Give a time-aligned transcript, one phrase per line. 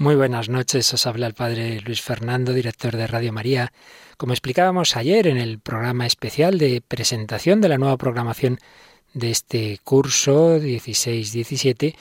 [0.00, 3.72] Muy buenas noches, os habla el Padre Luis Fernando, director de Radio María.
[4.16, 8.60] Como explicábamos ayer en el programa especial de presentación de la nueva programación
[9.12, 11.96] de este curso 16-17,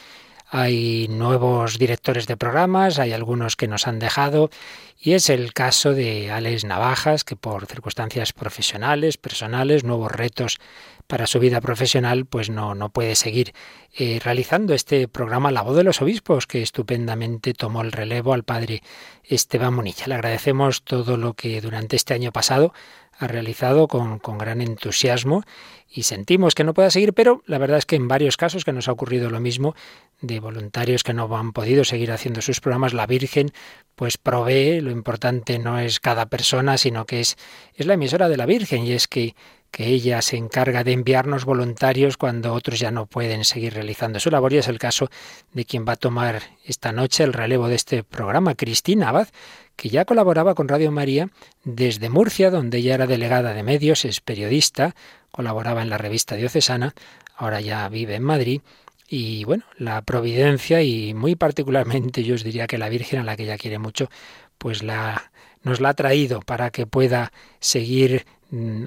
[0.49, 4.51] hay nuevos directores de programas, hay algunos que nos han dejado
[4.99, 10.59] y es el caso de Alex Navajas, que por circunstancias profesionales, personales, nuevos retos
[11.07, 13.53] para su vida profesional, pues no, no puede seguir
[13.95, 18.43] eh, realizando este programa La Voz de los Obispos, que estupendamente tomó el relevo al
[18.43, 18.83] padre
[19.23, 20.07] Esteban Munilla.
[20.07, 22.73] Le agradecemos todo lo que durante este año pasado
[23.19, 25.43] ha realizado con, con, gran entusiasmo
[25.89, 28.73] y sentimos que no pueda seguir, pero la verdad es que en varios casos que
[28.73, 29.73] nos ha ocurrido lo mismo,
[30.21, 33.51] de voluntarios que no han podido seguir haciendo sus programas, la Virgen
[33.95, 37.37] pues provee, lo importante no es cada persona, sino que es,
[37.73, 39.35] es la emisora de la Virgen y es que
[39.71, 44.29] que ella se encarga de enviarnos voluntarios cuando otros ya no pueden seguir realizando su
[44.29, 45.09] labor y es el caso
[45.53, 49.27] de quien va a tomar esta noche el relevo de este programa, Cristina Abad,
[49.75, 51.29] que ya colaboraba con Radio María
[51.63, 54.95] desde Murcia, donde ella era delegada de medios, es periodista,
[55.31, 56.95] colaboraba en la revista diocesana,
[57.35, 58.61] ahora ya vive en Madrid.
[59.09, 63.37] Y bueno, la providencia y muy particularmente yo os diría que la Virgen a la
[63.37, 64.09] que ella quiere mucho,
[64.57, 65.31] pues la,
[65.63, 68.25] nos la ha traído para que pueda seguir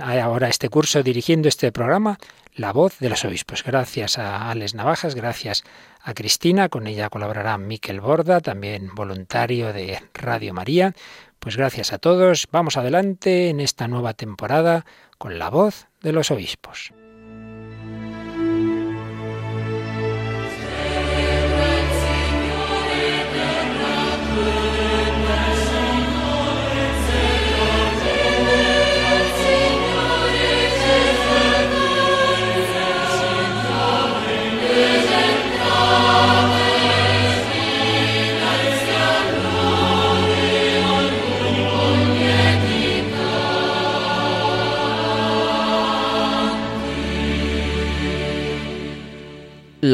[0.02, 2.18] ahora este curso dirigiendo este programa,
[2.54, 3.62] La voz de los obispos.
[3.64, 5.64] Gracias a Alex Navajas, gracias
[6.02, 10.94] a Cristina, con ella colaborará Miquel Borda, también voluntario de Radio María.
[11.38, 14.84] Pues gracias a todos, vamos adelante en esta nueva temporada
[15.18, 16.92] con La voz de los obispos.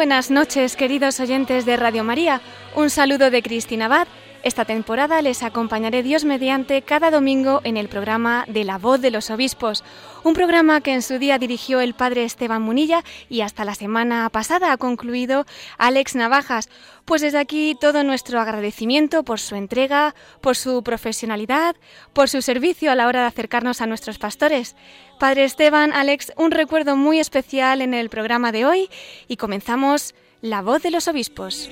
[0.00, 2.40] Buenas noches, queridos oyentes de Radio María.
[2.74, 4.08] Un saludo de Cristina Abad.
[4.42, 9.10] Esta temporada les acompañaré Dios mediante cada domingo en el programa de La Voz de
[9.10, 9.84] los Obispos,
[10.24, 14.30] un programa que en su día dirigió el padre Esteban Munilla y hasta la semana
[14.30, 15.44] pasada ha concluido
[15.76, 16.70] Alex Navajas.
[17.04, 21.76] Pues desde aquí todo nuestro agradecimiento por su entrega, por su profesionalidad,
[22.14, 24.74] por su servicio a la hora de acercarnos a nuestros pastores.
[25.18, 28.88] Padre Esteban, Alex, un recuerdo muy especial en el programa de hoy
[29.28, 31.68] y comenzamos La Voz de los Obispos.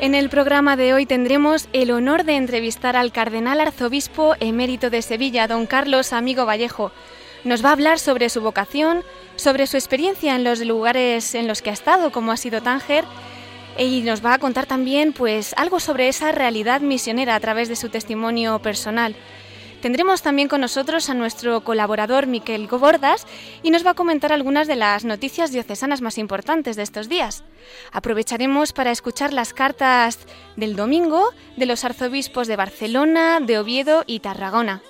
[0.00, 5.00] En el programa de hoy tendremos el honor de entrevistar al cardenal arzobispo emérito de
[5.00, 6.92] Sevilla, don Carlos Amigo Vallejo.
[7.42, 9.02] Nos va a hablar sobre su vocación,
[9.36, 13.04] sobre su experiencia en los lugares en los que ha estado, como ha sido Tánger,
[13.78, 17.76] y nos va a contar también pues algo sobre esa realidad misionera a través de
[17.76, 19.16] su testimonio personal.
[19.84, 23.26] Tendremos también con nosotros a nuestro colaborador Miquel Gobordas
[23.62, 27.44] y nos va a comentar algunas de las noticias diocesanas más importantes de estos días.
[27.92, 30.20] Aprovecharemos para escuchar las cartas
[30.56, 31.28] del domingo
[31.58, 34.80] de los arzobispos de Barcelona, de Oviedo y Tarragona.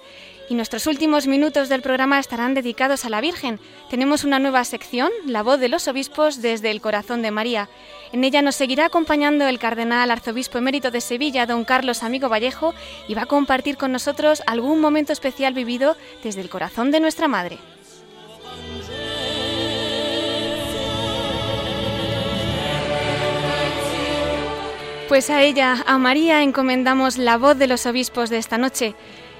[0.48, 3.58] Y nuestros últimos minutos del programa estarán dedicados a la Virgen.
[3.90, 7.68] Tenemos una nueva sección, La voz de los obispos desde el corazón de María.
[8.12, 12.74] En ella nos seguirá acompañando el cardenal arzobispo emérito de Sevilla, don Carlos Amigo Vallejo,
[13.08, 17.28] y va a compartir con nosotros algún momento especial vivido desde el corazón de nuestra
[17.28, 17.58] Madre.
[25.08, 28.94] Pues a ella, a María, encomendamos la voz de los obispos de esta noche.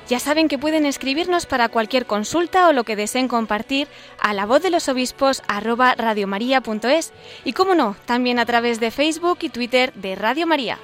[0.08, 3.88] Ya saben que pueden escribirnos para cualquier consulta o lo que deseen compartir
[4.20, 7.12] a la voz de los obispos radiomaria.es
[7.44, 10.78] y como no, también a través de Facebook y Twitter de Radio María.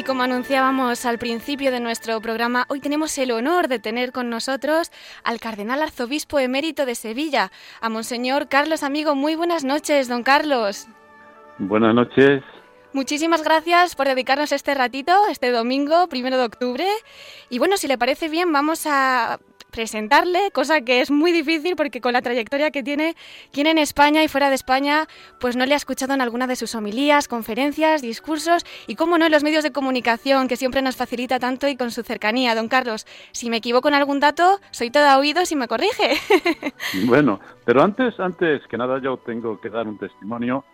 [0.00, 4.30] Y como anunciábamos al principio de nuestro programa, hoy tenemos el honor de tener con
[4.30, 4.90] nosotros
[5.24, 7.52] al cardenal arzobispo emérito de Sevilla,
[7.82, 9.14] a Monseñor Carlos Amigo.
[9.14, 10.88] Muy buenas noches, don Carlos.
[11.58, 12.42] Buenas noches.
[12.94, 16.86] Muchísimas gracias por dedicarnos este ratito, este domingo, primero de octubre.
[17.50, 19.38] Y bueno, si le parece bien, vamos a
[19.70, 23.14] presentarle, cosa que es muy difícil porque con la trayectoria que tiene,
[23.52, 25.06] quien en España y fuera de España,
[25.40, 29.26] pues no le ha escuchado en alguna de sus homilías, conferencias, discursos y, cómo no,
[29.26, 32.54] en los medios de comunicación que siempre nos facilita tanto y con su cercanía.
[32.54, 36.14] Don Carlos, si me equivoco en algún dato, soy toda oídos y me corrige.
[37.06, 40.64] bueno, pero antes, antes que nada yo tengo que dar un testimonio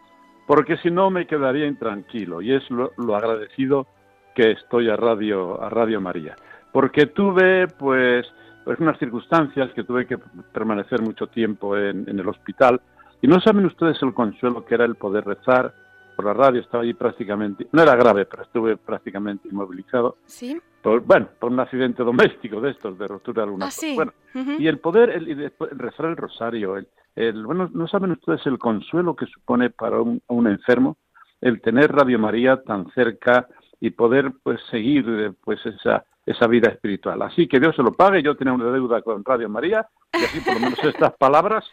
[0.46, 3.86] porque si no me quedaría intranquilo y es lo, lo agradecido
[4.34, 6.36] que estoy a Radio, a Radio María.
[6.72, 8.26] Porque tuve, pues,
[8.66, 10.18] pues unas circunstancias que tuve que
[10.52, 12.80] permanecer mucho tiempo en, el hospital.
[13.22, 15.72] Y no saben ustedes el consuelo que era el poder rezar
[16.16, 16.62] por la radio.
[16.62, 20.16] Estaba allí prácticamente, no era grave, pero estuve prácticamente inmovilizado.
[20.24, 20.60] Sí.
[20.82, 23.94] Por, bueno, por un accidente doméstico de estos, de ruptura de alguna ah, sí.
[23.94, 26.76] Bueno, y el poder, el, rezar el rosario,
[27.14, 30.96] el, bueno, no saben ustedes el consuelo que supone para un, un enfermo
[31.40, 33.46] el tener Radio María tan cerca
[33.80, 37.22] y poder pues seguir eh, pues esa esa vida espiritual.
[37.22, 40.40] Así que Dios se lo pague, yo tenía una deuda con Radio María y así
[40.40, 41.64] por lo menos estas palabras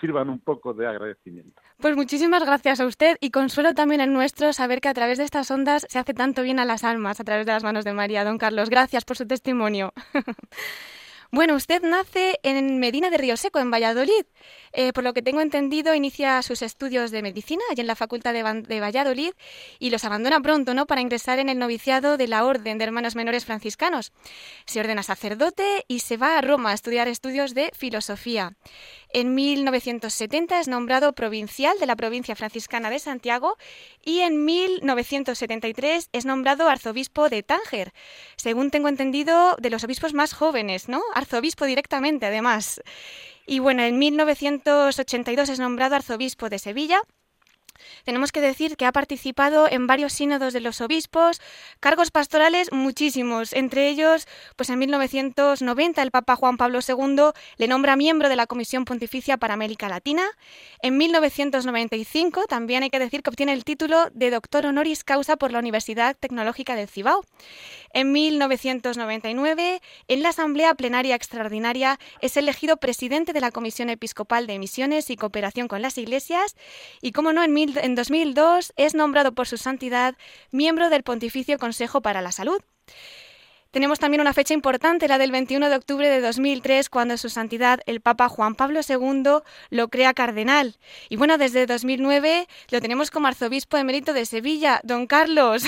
[0.00, 1.60] sirvan un poco de agradecimiento.
[1.78, 5.24] Pues muchísimas gracias a usted y consuelo también en nuestro saber que a través de
[5.24, 7.92] estas ondas se hace tanto bien a las almas a través de las manos de
[7.92, 8.24] María.
[8.24, 9.92] Don Carlos, gracias por su testimonio.
[11.32, 14.26] Bueno, usted nace en Medina de Río Seco, en Valladolid.
[14.72, 18.32] Eh, por lo que tengo entendido, inicia sus estudios de medicina allí en la Facultad
[18.32, 19.32] de, Valladolid
[19.78, 20.86] y los abandona pronto, ¿no?
[20.86, 24.12] Para ingresar en el noviciado de la Orden de Hermanos Menores Franciscanos.
[24.66, 28.56] Se ordena sacerdote y se va a Roma a estudiar estudios de filosofía.
[29.12, 33.56] En 1970 es nombrado provincial de la provincia franciscana de Santiago
[34.04, 37.92] y en 1973 es nombrado arzobispo de Tánger,
[38.36, 41.02] según tengo entendido, de los obispos más jóvenes, ¿no?
[41.14, 42.80] Arzobispo directamente, además.
[43.50, 47.02] Y bueno, en 1982 es nombrado arzobispo de Sevilla
[48.04, 51.40] tenemos que decir que ha participado en varios sínodos de los obispos,
[51.80, 57.96] cargos pastorales muchísimos, entre ellos, pues en 1990 el Papa Juan Pablo II le nombra
[57.96, 60.24] miembro de la Comisión Pontificia para América Latina.
[60.82, 65.52] En 1995 también hay que decir que obtiene el título de doctor honoris causa por
[65.52, 67.24] la Universidad Tecnológica del Cibao.
[67.92, 74.58] En 1999, en la Asamblea Plenaria Extraordinaria, es elegido presidente de la Comisión Episcopal de
[74.58, 76.56] Misiones y Cooperación con las Iglesias
[77.00, 80.16] y, como no, en en 2002 es nombrado por su santidad
[80.50, 82.60] miembro del Pontificio Consejo para la Salud.
[83.70, 87.78] Tenemos también una fecha importante, la del 21 de octubre de 2003, cuando su santidad,
[87.86, 90.76] el Papa Juan Pablo II, lo crea cardenal.
[91.08, 95.62] Y bueno, desde 2009 lo tenemos como arzobispo emérito de Sevilla, don Carlos.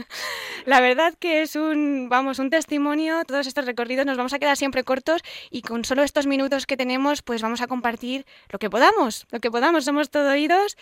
[0.66, 4.56] la verdad que es un, vamos, un testimonio, todos estos recorridos nos vamos a quedar
[4.56, 8.68] siempre cortos y con solo estos minutos que tenemos, pues vamos a compartir lo que
[8.68, 10.76] podamos, lo que podamos, somos todo oídos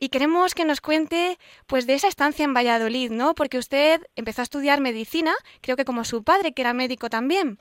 [0.00, 3.34] y queremos que nos cuente pues de esa estancia en Valladolid, ¿no?
[3.34, 7.58] Porque usted empezó a estudiar medicina, creo que como su padre, que era médico también.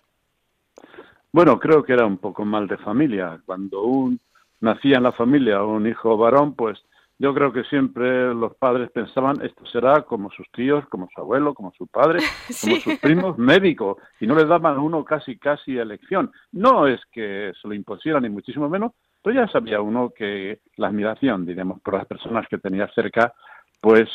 [1.31, 3.39] Bueno, creo que era un poco mal de familia.
[3.45, 4.19] Cuando un
[4.61, 6.79] nacía en la familia un hijo varón, pues
[7.19, 11.53] yo creo que siempre los padres pensaban esto será como sus tíos, como su abuelo,
[11.53, 12.19] como su padre,
[12.61, 16.31] como sus primos, médico, y no les daban a uno casi casi elección.
[16.53, 20.87] No es que se lo impusieran ni muchísimo menos, pues ya sabía uno que la
[20.87, 23.33] admiración, diremos, por las personas que tenía cerca,
[23.81, 24.09] pues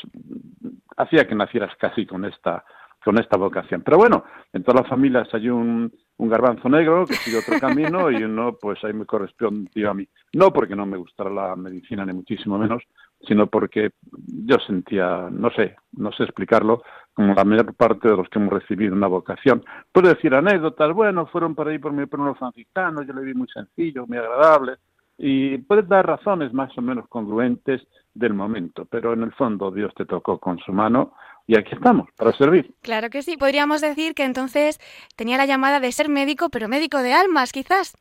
[0.96, 2.64] hacía que nacieras casi con esta
[3.04, 3.82] con esta vocación.
[3.82, 8.22] Pero bueno, en todas las familias hay un, garbanzo negro que sigue otro camino y
[8.24, 10.08] uno, pues ahí me correspondió a mí.
[10.32, 12.82] No porque no me gustara la medicina, ni muchísimo menos,
[13.28, 13.90] sino porque
[14.26, 16.82] yo sentía, no sé, no sé explicarlo,
[17.12, 19.62] como la mayor parte de los que hemos recibido una vocación.
[19.92, 23.48] Puedo decir anécdotas, bueno, fueron por ahí por mi pueblo franciscano, yo le vi muy
[23.48, 24.76] sencillo, muy agradable,
[25.16, 27.82] y puedes dar razones más o menos congruentes
[28.14, 31.14] del momento, pero en el fondo Dios te tocó con su mano
[31.46, 32.74] y aquí estamos, para servir.
[32.80, 34.78] Claro que sí, podríamos decir que entonces
[35.16, 37.94] tenía la llamada de ser médico, pero médico de almas, quizás.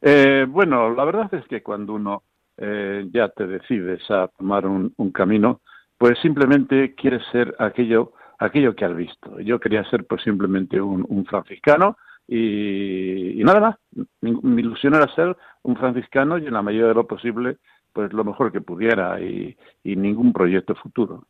[0.00, 2.22] Eh, bueno, la verdad es que cuando uno
[2.56, 5.60] eh, ya te decides a tomar un, camino,
[5.96, 9.40] pues simplemente quieres ser aquello, aquello que has visto.
[9.40, 11.96] Yo quería ser pues simplemente un, franciscano
[12.34, 13.76] y, nada más.
[14.20, 17.58] Mi, mi, ilusión era ser un franciscano y en la medida de lo posible,
[17.92, 21.26] pues lo mejor que pudiera y ningún proyecto futuro.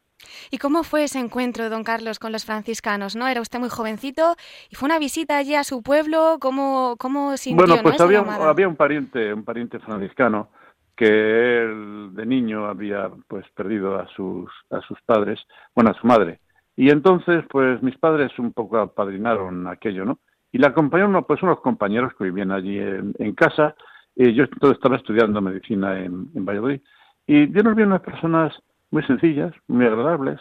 [0.50, 3.16] ¿Y cómo fue ese encuentro, don Carlos, con los franciscanos?
[3.16, 3.26] ¿No?
[3.28, 4.36] Era usted muy jovencito
[4.70, 6.38] y fue una visita allí a su pueblo.
[6.40, 10.50] ¿Cómo, cómo sintió Bueno, pues había, había un pariente, un pariente franciscano
[10.96, 15.40] que él de niño había pues perdido a sus a sus padres,
[15.74, 16.40] bueno, a su madre.
[16.76, 20.18] Y entonces, pues mis padres un poco apadrinaron aquello, ¿no?
[20.52, 23.74] Y le acompañaron pues unos compañeros que vivían allí en, casa.
[24.14, 26.80] Y yo estaba estudiando medicina en, en Valladolid.
[27.26, 28.52] Y yo nos vi unas personas
[28.90, 30.38] muy sencillas, muy agradables,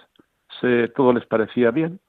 [0.59, 1.99] se, todo les parecía bien,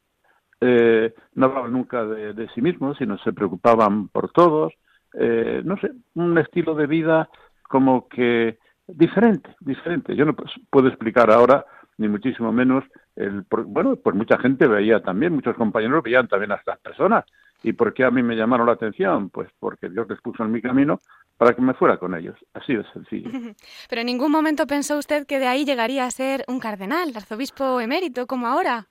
[0.61, 4.73] eh, no hablaban nunca de, sí mismos, sino se preocupaban por todos,
[5.15, 7.29] eh, no sé, un estilo de vida
[7.63, 10.15] como que diferente, diferente.
[10.15, 10.37] Yo no
[10.71, 11.65] puedo explicar ahora,
[11.99, 12.85] ni muchísimo menos,
[13.17, 17.25] el, bueno, pues mucha gente veía también, muchos compañeros veían también a estas personas.
[17.63, 19.31] ¿Y por qué a mí me llamaron la atención?
[19.31, 21.01] Pues porque Dios les puso en mi camino
[21.37, 22.37] para que me fuera con ellos.
[22.55, 23.31] Así de sencillo.
[23.89, 27.81] Pero en ningún momento pensó usted que de ahí llegaría a ser un cardenal, arzobispo
[27.81, 28.87] emérito, como ahora.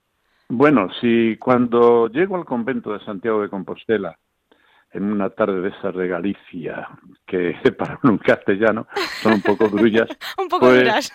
[0.49, 4.17] Bueno, si cuando llego al convento de Santiago de Compostela,
[4.93, 6.89] en una tarde de esa de Galicia,
[7.25, 8.87] que para un castellano
[9.21, 10.09] son un poco grullas.
[10.37, 11.13] un poco pues, duras.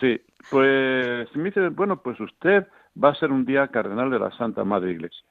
[0.00, 2.66] sí, pues me dice, bueno, pues usted
[3.02, 5.24] va a ser un día cardenal de la Santa Madre Iglesia.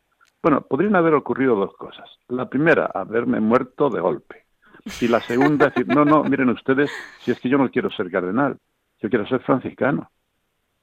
[0.48, 2.10] Bueno, podrían haber ocurrido dos cosas.
[2.30, 4.46] La primera, haberme muerto de golpe.
[5.02, 6.90] Y la segunda, decir, no, no, miren ustedes,
[7.20, 8.58] si es que yo no quiero ser cardenal,
[9.02, 10.10] yo quiero ser franciscano.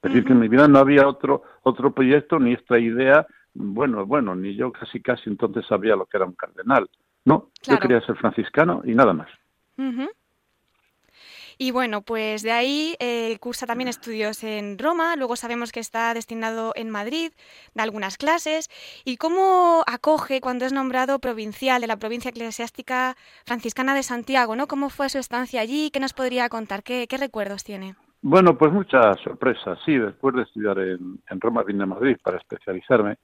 [0.03, 4.05] Es decir, que en mi vida no había otro, otro proyecto ni esta idea, bueno,
[4.05, 6.91] bueno, ni yo casi casi entonces sabía lo que era un cardenal.
[7.25, 9.31] No, yo quería ser franciscano y nada más.
[11.59, 16.15] Y bueno, pues de ahí eh, cursa también estudios en Roma, luego sabemos que está
[16.15, 17.33] destinado en Madrid,
[17.75, 18.69] da algunas clases.
[19.05, 24.57] ¿Y cómo acoge cuando es nombrado provincial de la provincia eclesiástica franciscana de Santiago?
[24.57, 24.67] ¿no?
[24.67, 25.91] ¿Cómo fue su estancia allí?
[25.91, 26.83] ¿Qué nos podría contar?
[26.83, 27.95] ¿Qué, recuerdos tiene?
[28.23, 29.79] Bueno, pues muchas sorpresas.
[29.85, 33.19] Sí, después de estudiar en, Roma vine a Madrid para especializarme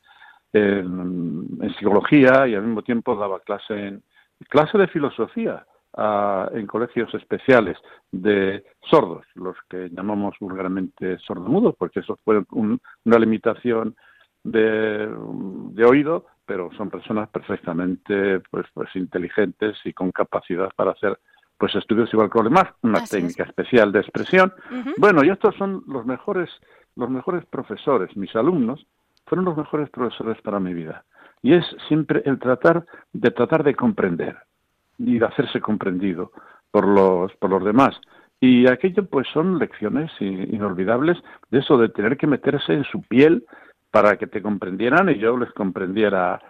[0.52, 4.02] en, en, psicología y al mismo tiempo daba clase en
[4.48, 5.66] clase de filosofía
[6.52, 7.76] en colegios especiales
[8.10, 13.94] de sordos, los que llamamos vulgarmente sordomudos, porque eso fue una limitación
[14.42, 15.08] de,
[15.84, 21.18] oído, pero son personas perfectamente pues, pues inteligentes y con capacidad para hacer
[21.58, 24.50] pues estudios igual que los demás, una técnica especial de expresión.
[24.96, 26.48] Bueno, y estos son los mejores,
[26.96, 28.86] los mejores profesores, mis alumnos
[29.26, 31.04] fueron los mejores profesores para mi vida.
[31.42, 34.38] Y es siempre el tratar de tratar de comprender,
[35.00, 36.32] y de hacerse comprendido
[36.70, 37.98] por los, por los demás.
[38.40, 41.18] Y aquello pues son lecciones inolvidables
[41.50, 43.44] de eso, de tener que meterse en su piel
[43.90, 46.40] para que te comprendieran y yo les comprendiera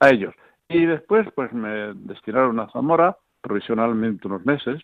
[0.00, 0.34] a ellos.
[0.68, 4.82] Y después pues me destinaron a Zamora provisionalmente unos meses,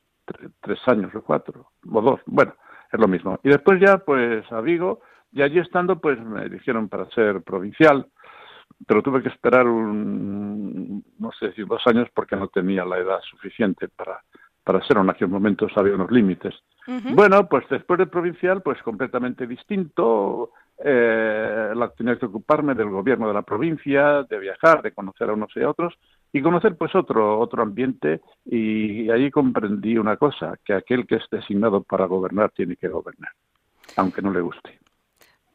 [0.61, 2.55] tres años o cuatro, o dos, bueno,
[2.91, 3.39] es lo mismo.
[3.43, 5.01] Y después ya pues a Vigo
[5.33, 8.07] y allí estando pues me eligieron para ser provincial
[8.87, 13.21] pero tuve que esperar un, no sé si dos años porque no tenía la edad
[13.23, 14.21] suficiente para,
[14.63, 16.55] para ser en aquel momento había unos límites.
[16.87, 20.51] Bueno, pues después del provincial, pues completamente distinto.
[20.77, 25.33] Eh, la, tenía que ocuparme del gobierno de la provincia, de viajar, de conocer a
[25.33, 25.95] unos y a otros
[26.33, 31.23] y conocer pues otro otro ambiente y ahí comprendí una cosa, que aquel que es
[31.31, 33.31] designado para gobernar tiene que gobernar,
[33.97, 34.81] aunque no le guste.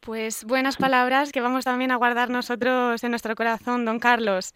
[0.02, 4.54] Pues buenas palabras que vamos también a guardar nosotros en nuestro corazón, don Carlos.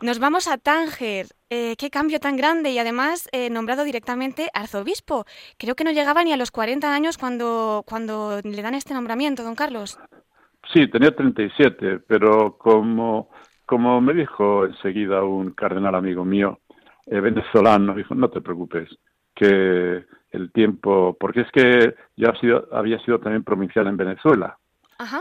[0.00, 1.26] Nos vamos a Tánger.
[1.50, 5.26] Eh, qué cambio tan grande y además eh, nombrado directamente arzobispo.
[5.58, 9.42] Creo que no llegaba ni a los 40 años cuando, cuando le dan este nombramiento,
[9.42, 9.98] don Carlos.
[10.72, 13.28] Sí, tenía 37, pero como,
[13.66, 16.60] como me dijo enseguida un cardenal amigo mío,
[17.04, 18.88] eh, venezolano, dijo, no te preocupes,
[19.34, 22.30] que el tiempo, porque es que yo
[22.72, 24.57] había sido también provincial en Venezuela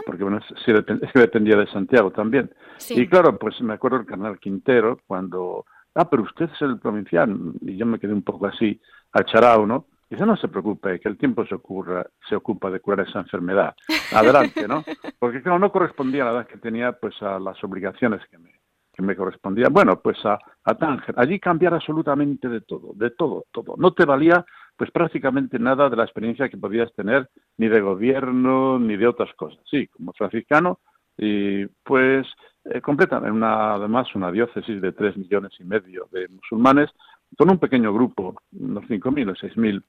[0.05, 0.73] porque bueno, sí,
[1.13, 2.51] dependía de Santiago también.
[2.89, 5.65] Y claro, pues me acuerdo el canal Quintero cuando,
[5.95, 8.79] ah, pero usted es el provincial, y yo me quedé un poco así,
[9.11, 9.85] acharao, ¿no?
[10.09, 13.19] Y dice, no se preocupe, que el tiempo se, ocurra, se ocupa de curar esa
[13.19, 13.75] enfermedad.
[14.13, 14.83] Adelante, ¿no?
[15.19, 18.51] Porque claro, no correspondía a la edad que tenía, pues a las obligaciones que me,
[18.93, 19.67] que me correspondía.
[19.69, 21.13] Bueno, pues a, a Tánger.
[21.17, 23.75] Allí cambiar absolutamente de todo, de todo, todo.
[23.77, 24.45] No te valía
[24.77, 29.33] pues prácticamente nada de la experiencia que podías tener ni de gobierno ni de otras
[29.33, 29.59] cosas.
[29.69, 30.79] Sí, como franciscano
[31.17, 32.27] y pues
[32.65, 36.91] eh, completan una, además una diócesis de tres millones y medio de musulmanes
[37.37, 39.83] con un pequeño grupo, unos cinco mil o seis mil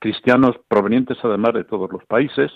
[0.00, 2.50] cristianos provenientes además de todos los países,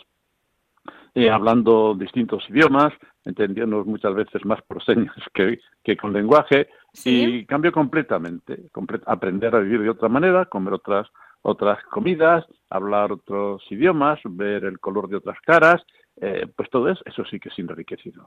[1.15, 2.93] eh, hablando distintos idiomas,
[3.25, 6.69] entendiendo muchas veces más por señas que, que con lenguaje,
[7.05, 8.71] y cambio completamente,
[9.07, 11.09] aprender a vivir de otra manera, comer otras
[11.43, 15.83] otras comidas, hablar otros idiomas, ver el color de otras caras,
[16.21, 18.27] eh, pues todo eso, eso sí que es enriquecedor.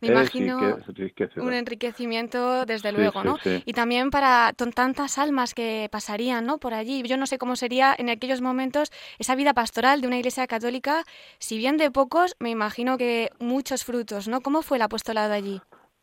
[0.00, 0.58] Me imagino
[1.36, 3.36] un enriquecimiento, desde luego, ¿no?
[3.64, 6.58] Y también para tantas almas que pasarían, ¿no?
[6.58, 7.02] Por allí.
[7.04, 11.04] Yo no sé cómo sería en aquellos momentos esa vida pastoral de una iglesia católica,
[11.38, 14.40] si bien de pocos, me imagino que muchos frutos, ¿no?
[14.40, 15.60] ¿Cómo fue el apostolado allí?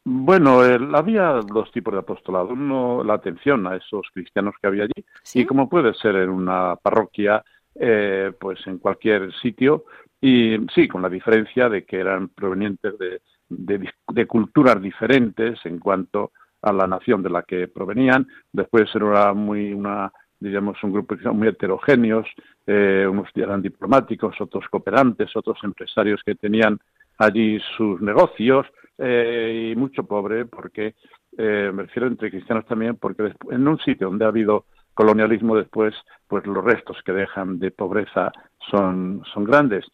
[0.07, 0.59] Bueno,
[0.93, 2.49] había dos tipos de apostolado.
[2.49, 6.75] Uno, la atención a esos cristianos que había allí, y como puede ser en una
[6.75, 7.43] parroquia,
[7.73, 9.85] eh, pues en cualquier sitio,
[10.21, 13.19] y sí, con la diferencia de que eran provenientes de,
[13.49, 18.27] de, culturas diferentes en cuanto a la nación de la que provenían.
[18.53, 22.27] Después era muy una digamos, un grupo muy heterogéneos,
[22.67, 26.77] eh, unos eran diplomáticos, otros cooperantes, otros empresarios que tenían
[27.17, 30.95] allí sus negocios, eh, y mucho pobre, porque
[31.37, 35.93] eh, me refiero entre cristianos también, porque en un sitio donde ha habido colonialismo después,
[36.27, 38.31] pues los restos que dejan de pobreza
[38.71, 39.85] son, son grandes.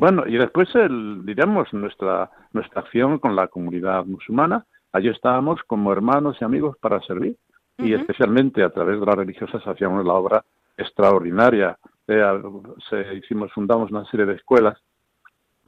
[0.00, 5.92] Bueno, y después, el, diríamos, nuestra, nuestra acción con la comunidad musulmana, allí estábamos como
[5.92, 7.36] hermanos y amigos para servir,
[7.78, 10.44] y especialmente a través de las religiosas hacíamos la obra
[10.78, 11.78] extraordinaria.
[12.08, 12.42] Eh,
[12.88, 14.78] se, hicimos, fundamos una serie de escuelas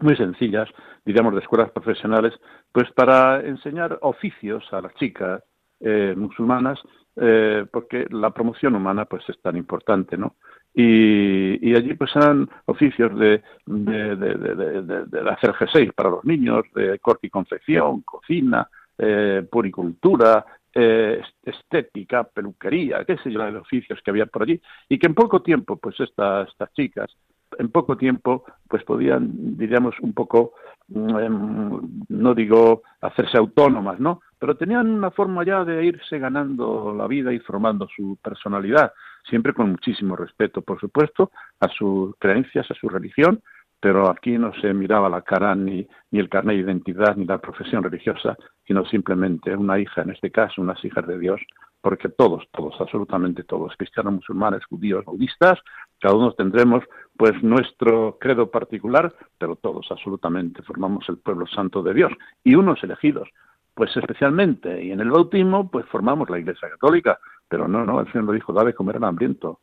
[0.01, 0.69] muy sencillas,
[1.05, 2.35] diríamos de escuelas profesionales,
[2.73, 5.43] pues para enseñar oficios a las chicas
[5.81, 6.79] eh, musulmanas,
[7.17, 10.37] eh, porque la promoción humana pues es tan importante, ¿no?
[10.75, 16.99] Y, allí pues eran oficios de, de, de, de, hacer G6 para los niños, de
[17.01, 24.11] corte y confección, cocina, eh, puricultura, eh, estética, peluquería, qué sé yo, de oficios que
[24.11, 27.11] había por allí, y que en poco tiempo pues estas, estas chicas
[27.59, 30.53] en poco tiempo pues podían, diríamos, un poco,
[30.89, 34.21] mm, em, no digo hacerse autónomas, ¿no?
[34.39, 38.93] Pero tenían una forma ya de irse ganando la vida y formando su personalidad,
[39.29, 41.31] siempre con muchísimo respeto, por supuesto,
[41.61, 43.41] a sus creencias, a su religión,
[43.81, 47.39] pero aquí no se miraba la cara ni, ni el carnet de identidad ni la
[47.39, 51.41] profesión religiosa, sino simplemente una hija, en este caso, unas hijas de Dios,
[51.81, 55.59] porque todos, todos, absolutamente todos, cristianos, musulmanes, judíos, budistas,
[56.01, 56.85] cada uno tendremos
[57.17, 62.13] pues nuestro credo particular, pero todos absolutamente formamos el pueblo santo de Dios
[62.45, 63.29] y unos elegidos,
[63.75, 68.07] pues especialmente, y en el bautismo, pues formamos la Iglesia Católica, pero no, no, el
[68.13, 69.61] Señor nos dijo, dame comer al hambriento,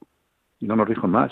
[0.59, 1.31] y no nos dijo más.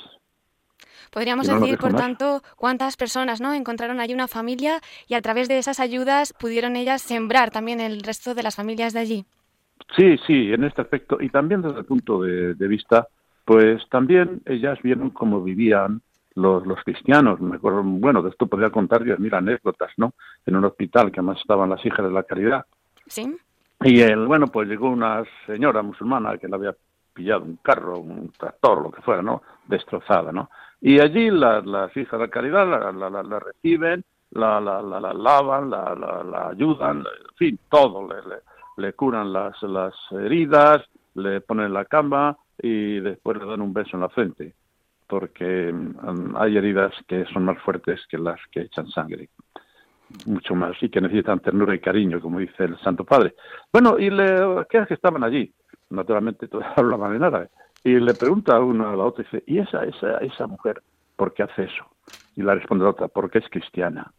[1.11, 5.59] Podríamos decir, por tanto, cuántas personas no encontraron allí una familia y a través de
[5.59, 9.25] esas ayudas pudieron ellas sembrar también el resto de las familias de allí.
[9.95, 11.17] Sí, sí, en este aspecto.
[11.19, 13.07] Y también desde el punto de, vista,
[13.45, 16.01] pues también ellas vieron cómo vivían
[16.35, 17.39] los, los cristianos.
[17.39, 20.13] Me acuerdo, bueno, de esto podría contar diez mil anécdotas, ¿no?
[20.45, 22.65] En un hospital que además estaban las hijas de la caridad.
[23.07, 23.35] Sí.
[23.81, 26.75] Y el, bueno, pues llegó una señora musulmana que le había
[27.13, 29.43] pillado un carro, un tractor, lo que fuera, ¿no?
[29.67, 30.49] Destrozada, ¿no?
[30.81, 35.13] Y allí las, las hijas de la caridad la, la, la, reciben, la, la, la,
[35.13, 38.07] lavan, la, la, ayudan, en fin, todo.
[38.07, 38.35] Le, le,
[38.95, 40.81] curan las, las heridas,
[41.15, 44.53] le ponen la cama y después le dan un beso en la frente,
[45.07, 49.29] porque mm, hay heridas que son más fuertes que las que echan sangre
[50.25, 53.35] mucho más y que necesitan ternura y cariño, como dice el Santo Padre.
[53.71, 55.53] Bueno, y le, ¿qué es que estaban allí?
[55.89, 57.49] Naturalmente todos hablaban en árabe.
[57.83, 60.81] Y le pregunta a uno a la otra y dice, ¿y esa, esa, esa mujer
[61.15, 61.85] por qué hace eso?
[62.35, 64.11] Y la responde la otra, porque es cristiana.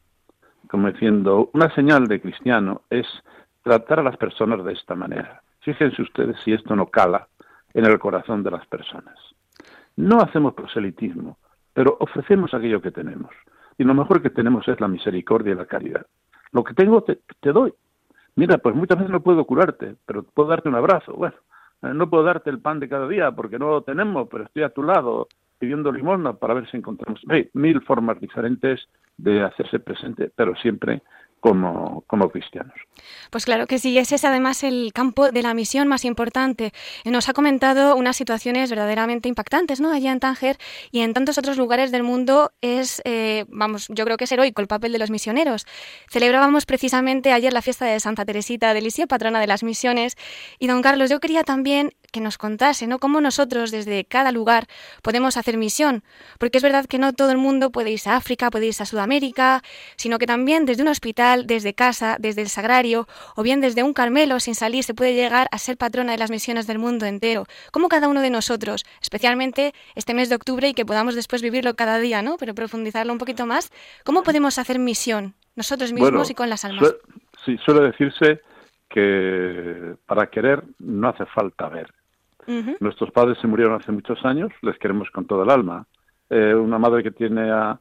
[0.69, 3.07] Como diciendo, una señal de cristiano es
[3.65, 5.43] tratar a las personas de esta manera.
[5.61, 7.27] Fíjense ustedes si esto no cala
[7.73, 9.19] en el corazón de las personas.
[9.97, 11.39] No hacemos proselitismo,
[11.73, 13.31] pero ofrecemos aquello que tenemos.
[13.79, 16.07] Y lo mejor que tenemos es la misericordia y la caridad.
[16.53, 17.19] Lo que tengo te,
[17.53, 17.73] doy.
[18.37, 21.15] Mira, pues muchas veces no puedo curarte, pero puedo darte un abrazo.
[21.15, 21.35] Bueno,
[21.83, 24.63] eh, no puedo darte el pan de cada día porque no lo tenemos, pero estoy
[24.63, 25.27] a tu lado
[25.59, 27.23] pidiendo limosna para ver si encontramos.
[27.31, 31.03] Hay mil formas diferentes de hacerse presente, pero siempre
[31.45, 32.73] como, cristianos.
[33.31, 36.73] Pues claro que sí, ese es además el campo de la misión más importante.
[37.05, 39.93] Nos ha comentado unas situaciones verdaderamente impactantes, ¿no?
[39.93, 40.57] Allá en Tánger
[40.91, 44.63] y en tantos otros lugares del mundo es, eh, vamos, yo creo que es heroico
[44.63, 45.67] el papel de los misioneros.
[46.11, 50.17] Celebrábamos precisamente ayer la fiesta de Santa Teresita de Lisio, patrona de las misiones,
[50.59, 53.01] y don Carlos, yo quería también que nos contase, ¿no?
[53.01, 54.69] Cómo nosotros desde cada lugar
[55.03, 56.05] podemos hacer misión,
[56.39, 58.87] porque es verdad que no todo el mundo puede irse a África, puede irse a
[58.87, 59.63] Sudamérica,
[59.97, 63.93] sino que también desde un hospital, desde casa, desde el sagrario, o bien desde un
[63.93, 67.47] Carmelo sin salir, se puede llegar a ser patrona de las misiones del mundo entero.
[67.73, 71.75] Como cada uno de nosotros, especialmente este mes de octubre y que podamos después vivirlo
[71.75, 72.37] cada día, ¿no?
[72.39, 73.73] Pero profundizarlo un poquito más,
[74.05, 76.95] ¿cómo podemos hacer misión nosotros mismos y con las almas?
[77.45, 78.41] sí, suele decirse
[78.89, 81.93] que para querer no hace falta ver.
[82.81, 85.87] Nuestros padres se murieron hace muchos años, les queremos con todo el alma.
[86.31, 87.79] Eh, una madre que tiene a,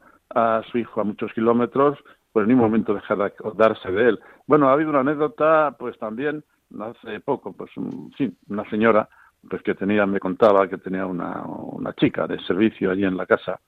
[0.71, 1.99] su hijo a muchos kilómetros,
[2.32, 4.19] pues en un momento deja de acordarse de él.
[4.47, 6.43] Bueno, ha habido una anécdota, pues también,
[6.80, 7.71] hace poco, pues
[8.17, 9.08] sí, una señora,
[9.47, 13.28] pues que tenía, me contaba que tenía una, una chica de servicio allí en la
[13.28, 13.60] casa,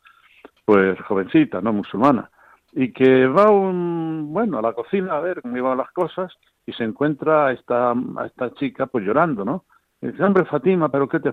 [0.66, 2.32] pues jovencita, no musulmana,
[2.74, 6.34] y que va un, bueno, a la cocina a ver cómo iban las cosas
[6.66, 9.66] y se encuentra a esta, a esta chica pues llorando, ¿no?
[10.12, 11.32] Dice, hombre, Fatima, ¿pero qué te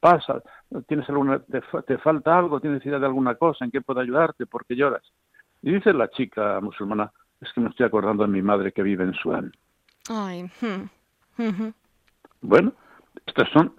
[0.00, 0.42] pasa?
[0.86, 2.60] ¿Tienes alguna, te, falta algo?
[2.60, 3.64] ¿Tienes idea de alguna cosa?
[3.64, 4.46] ¿En qué puedo ayudarte?
[4.46, 5.02] ¿Por qué lloras?
[5.62, 9.04] Y dice la chica musulmana, es que me estoy acordando de mi madre que vive
[9.04, 9.52] en Sudán.
[10.08, 10.50] Ay.
[10.60, 11.70] Hmm,
[12.42, 12.72] bueno,
[13.26, 13.74] estos son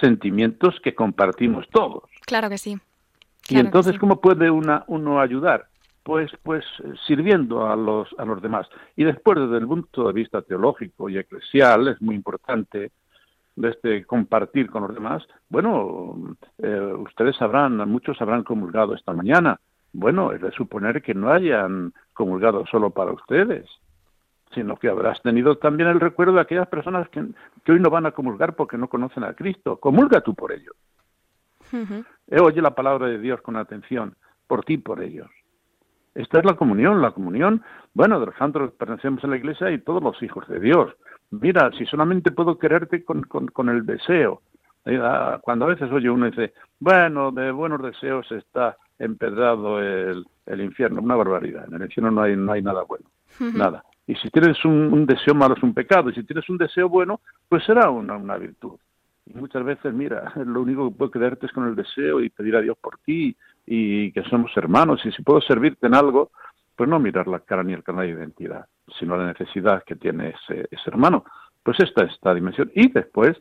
[0.00, 2.04] sentimientos que compartimos todos.
[2.26, 2.78] Claro que sí.
[3.48, 5.66] y entonces, ¿cómo puede una, uno ayudar?
[6.02, 6.64] Pues, pues
[7.06, 8.66] sirviendo a los, a los demás.
[8.96, 12.90] Y después, desde el punto de vista teológico y eclesial, es muy importante
[13.56, 19.60] de este compartir con los demás, bueno, eh, ustedes sabrán, muchos habrán comulgado esta mañana.
[19.92, 23.68] Bueno, es de suponer que no hayan comulgado solo para ustedes,
[24.54, 28.12] sino que habrás tenido también el recuerdo de aquellas personas que, hoy no van a
[28.12, 29.76] comulgar porque no conocen a Cristo.
[29.78, 30.74] Comulga tú por ellos.
[32.30, 34.14] Oye la palabra de Dios con atención,
[34.46, 35.30] por ti, por ellos.
[36.14, 37.62] Esta es la comunión, la comunión,
[37.94, 40.94] bueno, de los santos pertenecemos a la iglesia y todos los hijos de Dios
[41.32, 44.42] mira, si solamente puedo quererte con, con, el deseo.
[44.84, 50.24] Eh, ah, cuando a veces oye uno dice, bueno, de buenos deseos está empedrado el,
[50.46, 51.66] el infierno, una barbaridad.
[51.68, 53.06] En el infierno no hay, no hay nada bueno,
[53.54, 53.84] nada.
[54.06, 57.20] Y si tienes un, deseo malo es un pecado, y si tienes un deseo bueno,
[57.48, 58.78] pues será una, una virtud.
[59.26, 62.56] Y muchas veces, mira, lo único que puedo quedarte es con el deseo y pedir
[62.56, 65.00] a Dios por ti y que somos hermanos.
[65.04, 66.32] Y si puedo servirte en algo,
[66.82, 68.66] pues no mirar la cara ni el canal de identidad,
[68.98, 71.24] sino la necesidad que tiene ese, hermano.
[71.62, 72.72] Pues esta es esta dimensión.
[72.74, 73.40] Y después,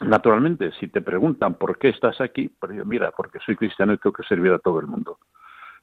[0.00, 3.98] naturalmente, si te preguntan por qué estás aquí, pues yo, mira, porque soy cristiano y
[3.98, 5.18] tengo que servir a todo el mundo.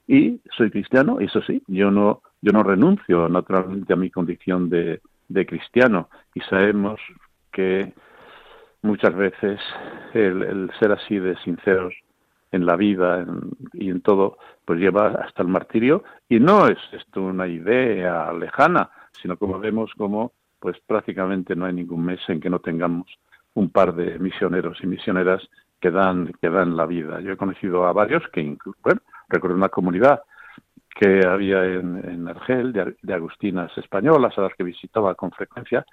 [0.08, 5.02] Y soy cristiano, eso sí, yo no, yo no renuncio naturalmente a mi condición de,
[5.28, 6.10] de cristiano.
[6.34, 7.00] Y sabemos
[7.52, 7.94] que
[8.82, 9.62] muchas veces
[10.16, 11.94] el, el ser así de sinceros
[12.52, 13.26] en la vida
[13.74, 16.04] y en todo, pues lleva hasta el martirio.
[16.30, 21.74] Y no es esto una idea lejana, sino como vemos como pues prácticamente no hay
[21.74, 23.08] ningún mes en que no tengamos
[23.54, 25.48] un par de misioneros y misioneras
[25.80, 27.20] que dan, que dan la vida.
[27.22, 30.22] Yo he conocido a varios que, bueno, recuerdo una comunidad
[31.00, 35.86] que había en, en Argel de, agustinas españolas a las que visitaba con frecuencia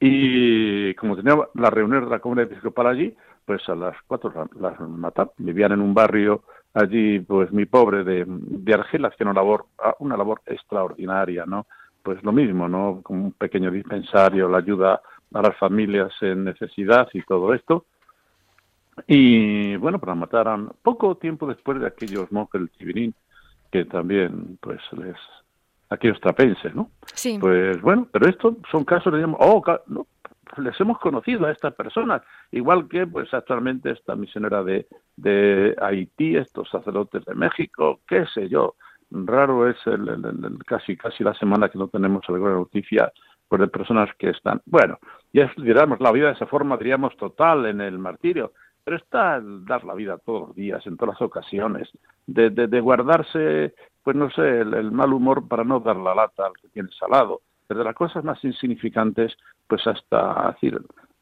[0.00, 3.14] y como tenía las reuniones de la comunidad episcopal allí,
[3.46, 5.32] pues a las cuatro las mataron.
[5.38, 6.42] Vivían en un barrio
[6.74, 11.66] allí, pues muy pobre de, de Argel, haciendo una labor, ah, una labor extraordinaria, ¿no?
[12.02, 13.00] Pues lo mismo, ¿no?
[13.02, 15.00] Como un pequeño dispensario, la ayuda
[15.32, 17.86] a las familias en necesidad y todo esto.
[19.06, 23.14] Y bueno, pues la mataron poco tiempo después de aquellos monjes del Tibirín,
[23.70, 25.16] que también, pues les
[25.88, 26.90] aquellos trapenses, ¿no?
[27.14, 27.38] Sí.
[27.40, 30.06] Pues bueno, pero estos son casos, digamos, oh, no,
[30.56, 36.36] les hemos conocido a estas personas, igual que pues actualmente esta misionera de, de Haití,
[36.36, 38.76] estos sacerdotes de México, qué sé yo,
[39.10, 43.12] raro es el, casi casi la semana que no tenemos alguna noticia
[43.48, 44.98] pues, de personas que están, bueno,
[45.32, 49.64] ya diríamos la vida de esa forma, diríamos total en el martirio, pero está el
[49.64, 51.90] dar la vida todos los días, en todas las ocasiones,
[52.26, 56.46] de, de, guardarse, pues no sé, el, el, mal humor para no dar la lata
[56.46, 60.56] al que tiene salado, desde las cosas más insignificantes, pues hasta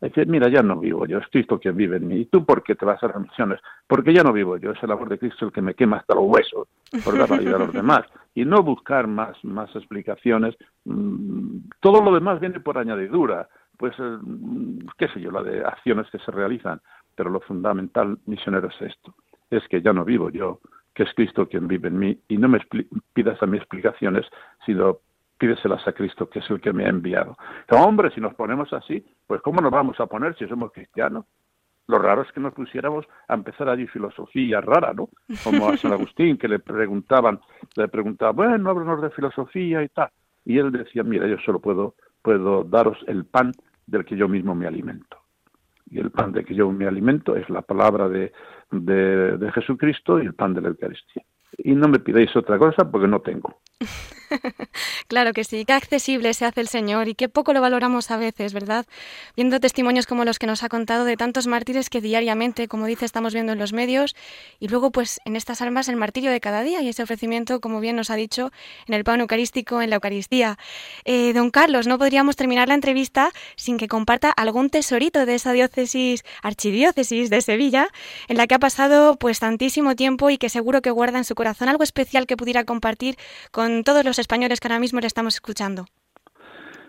[0.00, 2.20] decir, mira, ya no vivo yo, es Cristo quien vive en mí.
[2.20, 3.60] ¿Y tú por qué te vas a las misiones?
[3.86, 6.14] Porque ya no vivo yo, es el amor de Cristo el que me quema hasta
[6.14, 6.68] los huesos
[7.04, 8.02] por dar la vida a los demás.
[8.34, 10.56] Y no buscar más, más explicaciones.
[10.84, 14.18] Mm, todo lo demás viene por añadidura, pues, eh,
[14.98, 16.80] qué sé yo, la de acciones que se realizan.
[17.14, 19.14] Pero lo fundamental, misionero, es esto,
[19.50, 20.60] es que ya no vivo yo,
[20.92, 22.60] que es Cristo quien vive en mí, y no me
[23.12, 24.26] pidas a mí explicaciones,
[24.66, 24.98] sino
[25.44, 27.36] pídeselas a Cristo, que es el que me ha enviado.
[27.68, 31.26] Hombre, si nos ponemos así, pues ¿cómo nos vamos a poner si somos cristianos?
[31.86, 35.10] Lo raro es que nos pusiéramos a empezar allí filosofía rara, ¿no?
[35.44, 37.40] Como a San Agustín, que le preguntaban,
[37.76, 40.08] le preguntaban, bueno, háblanos de filosofía y tal.
[40.46, 43.52] Y él decía, mira, yo solo puedo, puedo daros el pan
[43.86, 45.18] del que yo mismo me alimento.
[45.90, 48.32] Y el pan del que yo me alimento es la palabra de,
[48.70, 51.22] de, de Jesucristo y el pan de la Eucaristía.
[51.58, 53.58] Y no me pidáis otra cosa porque no tengo.
[55.08, 58.16] claro que sí, qué accesible se hace el Señor y qué poco lo valoramos a
[58.16, 58.86] veces, ¿verdad?
[59.36, 63.04] Viendo testimonios como los que nos ha contado de tantos mártires que diariamente, como dice,
[63.04, 64.14] estamos viendo en los medios
[64.60, 67.80] y luego pues en estas almas el martirio de cada día y ese ofrecimiento, como
[67.80, 68.50] bien nos ha dicho,
[68.86, 70.58] en el pan eucarístico, en la Eucaristía.
[71.04, 75.52] Eh, don Carlos, no podríamos terminar la entrevista sin que comparta algún tesorito de esa
[75.52, 77.88] diócesis, archidiócesis de Sevilla,
[78.28, 81.34] en la que ha pasado pues tantísimo tiempo y que seguro que guarda en su
[81.34, 83.16] corazón algo especial que pudiera compartir
[83.50, 85.86] con todos los españoles que ahora mismo le estamos escuchando?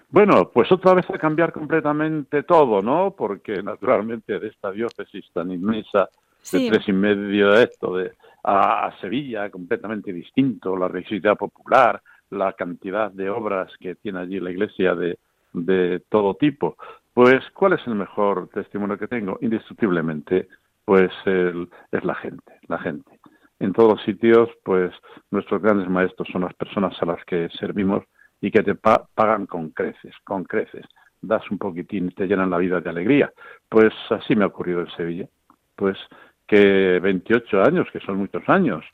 [0.10, 3.14] Bueno, pues otra vez a cambiar completamente todo, ¿no?
[3.18, 6.10] Porque naturalmente de esta diócesis tan inmensa
[6.52, 12.54] de tres y medio de esto, de, a, Sevilla, completamente distinto, la religiosidad popular, la
[12.54, 15.18] cantidad de obras que tiene allí la iglesia de,
[15.54, 16.78] de todo tipo.
[17.14, 19.38] Pues, ¿cuál es el mejor testimonio que tengo?
[19.42, 20.48] Indiscutiblemente,
[20.86, 23.15] pues es la gente, la gente
[23.60, 24.92] en todos los sitios, pues
[25.32, 28.04] nuestros grandes maestros son las personas a las que servimos
[28.42, 30.86] y que te pagan con creces, con creces.
[31.22, 33.32] Das un poquitín y te llenan la vida de alegría.
[33.70, 35.28] Pues así me ha ocurrido en Sevilla.
[35.76, 35.98] Pues
[36.46, 38.86] que 28 años, que son muchos años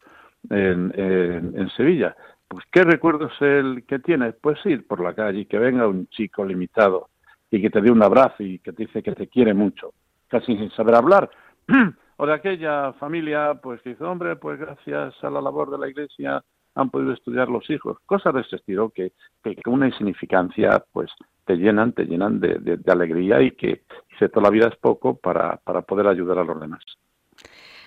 [0.49, 2.15] en, en, Sevilla.
[2.47, 4.35] Pues ¿qué recuerdo es el que tienes?
[4.41, 7.09] Pues ir por la calle y que venga un chico limitado
[7.49, 9.93] y que te dé un abrazo y que te dice que te quiere mucho,
[10.29, 11.29] casi sin saber hablar.
[12.21, 15.89] o de aquella familia pues que dice, hombre, pues gracias a la labor de la
[15.89, 16.43] Iglesia
[16.75, 21.09] han podido estudiar los hijos, cosas de ese estilo que, que con una insignificancia pues
[21.45, 23.85] te llenan, te llenan de, alegría y que
[24.19, 26.83] si toda la vida es poco para, para poder ayudar a los demás.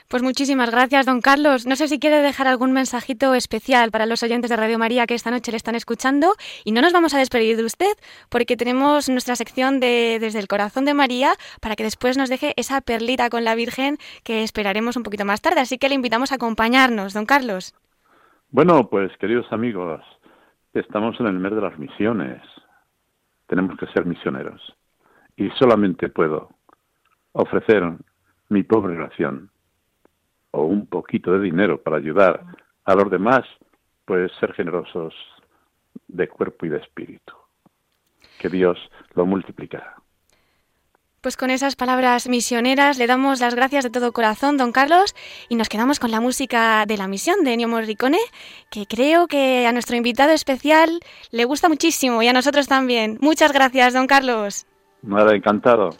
[0.08, 1.66] Pues muchísimas gracias, don Carlos.
[1.66, 5.14] No sé si quiere dejar algún mensajito especial para los oyentes de Radio María que
[5.14, 6.34] esta noche le están escuchando.
[6.64, 7.92] Y no nos vamos a despedir de usted
[8.28, 12.52] porque tenemos nuestra sección de Desde el Corazón de María para que después nos deje
[12.56, 15.60] esa perlita con la Virgen que esperaremos un poquito más tarde.
[15.60, 17.74] Así que le invitamos a acompañarnos, don Carlos.
[18.50, 20.02] Bueno, pues queridos amigos,
[20.74, 22.42] estamos en el mes de las misiones.
[23.46, 24.60] Tenemos que ser misioneros.
[25.36, 26.50] Y solamente puedo
[27.32, 27.82] ofrecer
[28.50, 29.50] mi pobre oración
[30.54, 32.44] o un poquito de dinero para ayudar
[32.84, 33.42] a los demás,
[34.04, 35.12] pues ser generosos
[36.06, 37.34] de cuerpo y de espíritu.
[38.38, 38.78] Que Dios
[39.14, 39.96] lo multiplicará.
[41.20, 45.14] Pues con esas palabras misioneras le damos las gracias de todo corazón, don Carlos,
[45.48, 48.18] y nos quedamos con la música de la misión de Ennio Morricone,
[48.70, 51.00] que creo que a nuestro invitado especial
[51.32, 53.18] le gusta muchísimo y a nosotros también.
[53.20, 54.66] Muchas gracias, don Carlos.
[55.02, 55.96] Nada, encantado.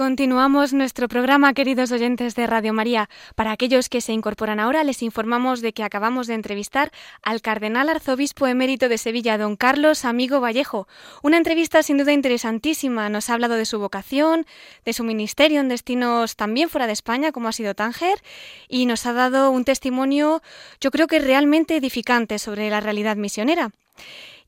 [0.00, 3.10] Continuamos nuestro programa, queridos oyentes de Radio María.
[3.34, 7.90] Para aquellos que se incorporan ahora, les informamos de que acabamos de entrevistar al cardenal
[7.90, 10.88] arzobispo emérito de Sevilla, don Carlos Amigo Vallejo.
[11.22, 13.10] Una entrevista sin duda interesantísima.
[13.10, 14.46] Nos ha hablado de su vocación,
[14.86, 18.22] de su ministerio en destinos también fuera de España, como ha sido Tánger,
[18.70, 20.40] y nos ha dado un testimonio,
[20.80, 23.70] yo creo que realmente edificante sobre la realidad misionera.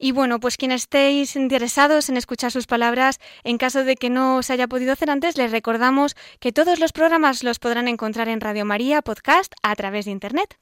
[0.02, 4.42] Y bueno, pues quienes estéis interesados en escuchar sus palabras, en caso de que no
[4.42, 8.40] se haya podido hacer antes, les recordamos que todos los programas los podrán encontrar en
[8.40, 10.58] Radio María Podcast a través de Internet.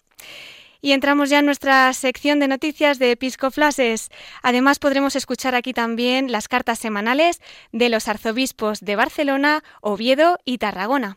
[0.82, 4.10] Y entramos ya en nuestra sección de noticias de Episcoflases.
[4.42, 7.40] Además, podremos escuchar aquí también las cartas semanales
[7.72, 11.16] de los arzobispos de Barcelona, Oviedo y Tarragona.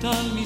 [0.00, 0.39] Tal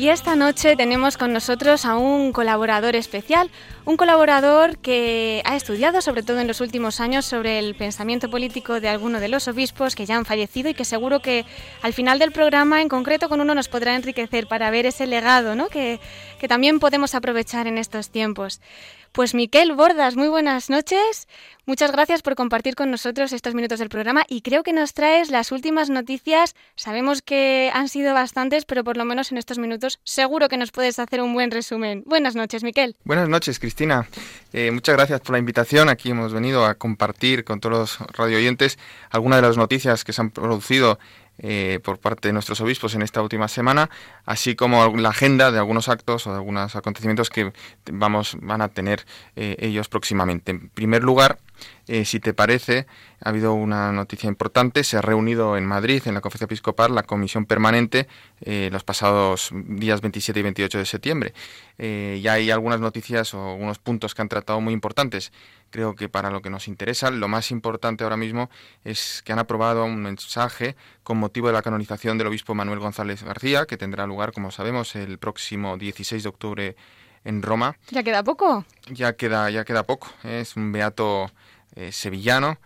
[0.00, 3.50] Y esta noche tenemos con nosotros a un colaborador especial,
[3.84, 8.80] un colaborador que ha estudiado, sobre todo en los últimos años, sobre el pensamiento político
[8.80, 11.44] de alguno de los obispos que ya han fallecido y que seguro que
[11.82, 15.54] al final del programa, en concreto con uno, nos podrá enriquecer para ver ese legado
[15.54, 15.68] ¿no?
[15.68, 16.00] que,
[16.38, 18.62] que también podemos aprovechar en estos tiempos.
[19.12, 21.26] Pues Miquel Bordas, muy buenas noches.
[21.66, 25.30] Muchas gracias por compartir con nosotros estos minutos del programa y creo que nos traes
[25.30, 26.54] las últimas noticias.
[26.76, 30.70] Sabemos que han sido bastantes, pero por lo menos en estos minutos seguro que nos
[30.70, 32.04] puedes hacer un buen resumen.
[32.06, 32.94] Buenas noches, Miquel.
[33.02, 34.06] Buenas noches, Cristina.
[34.52, 35.88] Eh, muchas gracias por la invitación.
[35.88, 38.78] Aquí hemos venido a compartir con todos los radio oyentes
[39.10, 41.00] algunas de las noticias que se han producido
[41.42, 43.90] eh, por parte de nuestros obispos en esta última semana,
[44.24, 47.52] así como la agenda de algunos actos o de algunos acontecimientos que
[47.90, 50.50] vamos, van a tener eh, ellos próximamente.
[50.50, 51.38] En primer lugar,
[51.86, 52.86] eh, si te parece,
[53.22, 54.84] ha habido una noticia importante.
[54.84, 58.08] Se ha reunido en Madrid, en la Conferencia Episcopal, la comisión permanente
[58.42, 61.34] los pasados días 27 y 28 de septiembre.
[61.78, 65.30] y hay algunas noticias o algunos puntos que han tratado muy importantes
[65.70, 68.50] creo que para lo que nos interesa, lo más importante ahora mismo
[68.84, 73.22] es que han aprobado un mensaje con motivo de la canonización del obispo Manuel González
[73.22, 76.76] García, que tendrá lugar, como sabemos, el próximo 16 de octubre
[77.24, 77.76] en Roma.
[77.90, 78.64] ¿Ya queda poco?
[78.88, 80.08] Ya queda, ya queda poco.
[80.24, 80.40] ¿eh?
[80.40, 81.30] Es un beato
[81.76, 82.58] eh, sevillano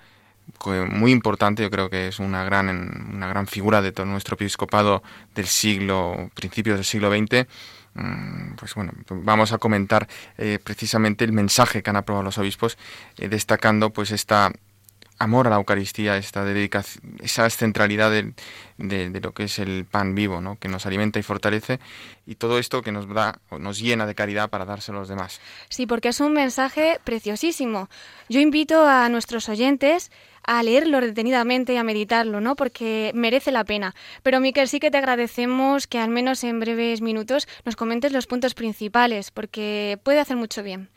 [0.91, 2.69] muy importante, yo creo que es una gran,
[3.15, 5.03] una gran figura de todo nuestro episcopado
[5.35, 7.47] del siglo, principios del siglo XX
[7.95, 12.77] Mm, pues bueno, vamos a comentar eh, precisamente el mensaje que han aprobado los obispos,
[13.19, 14.53] eh, destacando pues esta
[15.25, 20.41] amor a la Eucaristía, esta dedicación, esa centralidad de, lo que es el pan vivo,
[20.41, 20.57] ¿no?
[20.59, 21.81] que nos alimenta y fortalece,
[22.27, 25.41] y todo esto que nos da, nos llena de caridad para dárselo a los demás.
[25.69, 27.89] Sí, porque es un mensaje preciosísimo.
[28.29, 30.11] Yo invito a nuestros oyentes
[30.47, 32.55] a leerlo detenidamente y a meditarlo, ¿no?
[32.55, 33.95] Porque merece la pena.
[34.23, 38.27] Pero Miquel, sí que te agradecemos que al menos en breves minutos nos comentes los
[38.27, 40.91] puntos principales, porque puede hacer mucho bien.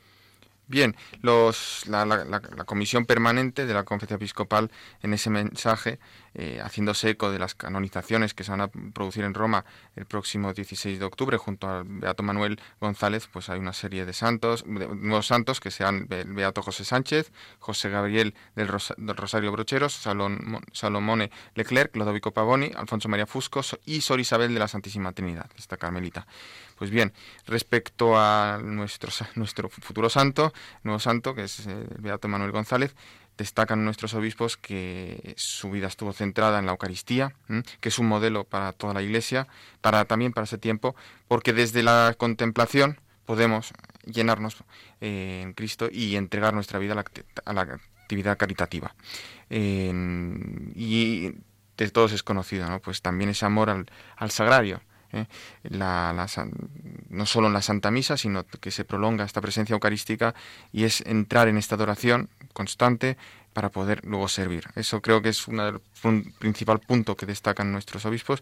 [0.70, 4.70] Bien, los, la, la, comisión permanente de la Conferencia Episcopal
[5.02, 5.98] en ese mensaje,
[6.34, 10.54] eh, haciéndose eco de las canonizaciones que se van a producir en Roma el próximo
[10.54, 14.88] 16 de octubre, junto al Beato Manuel González, pues hay una serie de santos, de
[14.88, 21.32] nuevos santos que sean el Beato José Sánchez, José Gabriel del, Rosario Brocheros, Salón, Salomone
[21.56, 26.28] Leclerc, Lodovico Pavoni, Alfonso María Fusco y Sor Isabel de la Santísima Trinidad, esta carmelita.
[26.78, 27.12] Pues bien,
[27.48, 32.96] respecto a nuestro, nuestro futuro santo, nuevo santo, que es el Beato Manuel González,
[33.38, 37.36] destacan nuestros obispos que su vida estuvo centrada en la Eucaristía,
[37.80, 39.48] que es un modelo para toda la Iglesia,
[39.82, 40.96] para también para ese tiempo,
[41.28, 43.74] porque desde la contemplación podemos
[44.06, 44.58] llenarnos
[45.02, 46.94] eh, en Cristo y entregar nuestra vida
[47.46, 48.96] a la, actividad caritativa.
[49.50, 51.32] y
[51.78, 52.80] de todos es conocido, ¿no?
[52.80, 54.82] Pues también ese amor al, al sagrario,
[55.18, 55.28] ¿eh?
[57.10, 60.34] no solo en la Santa Misa, sino que se prolonga esta presencia eucarística
[60.72, 63.18] y es entrar en esta adoración constante
[63.54, 64.66] para poder luego servir.
[64.76, 68.42] Eso creo que es un principal punto que destacan nuestros obispos.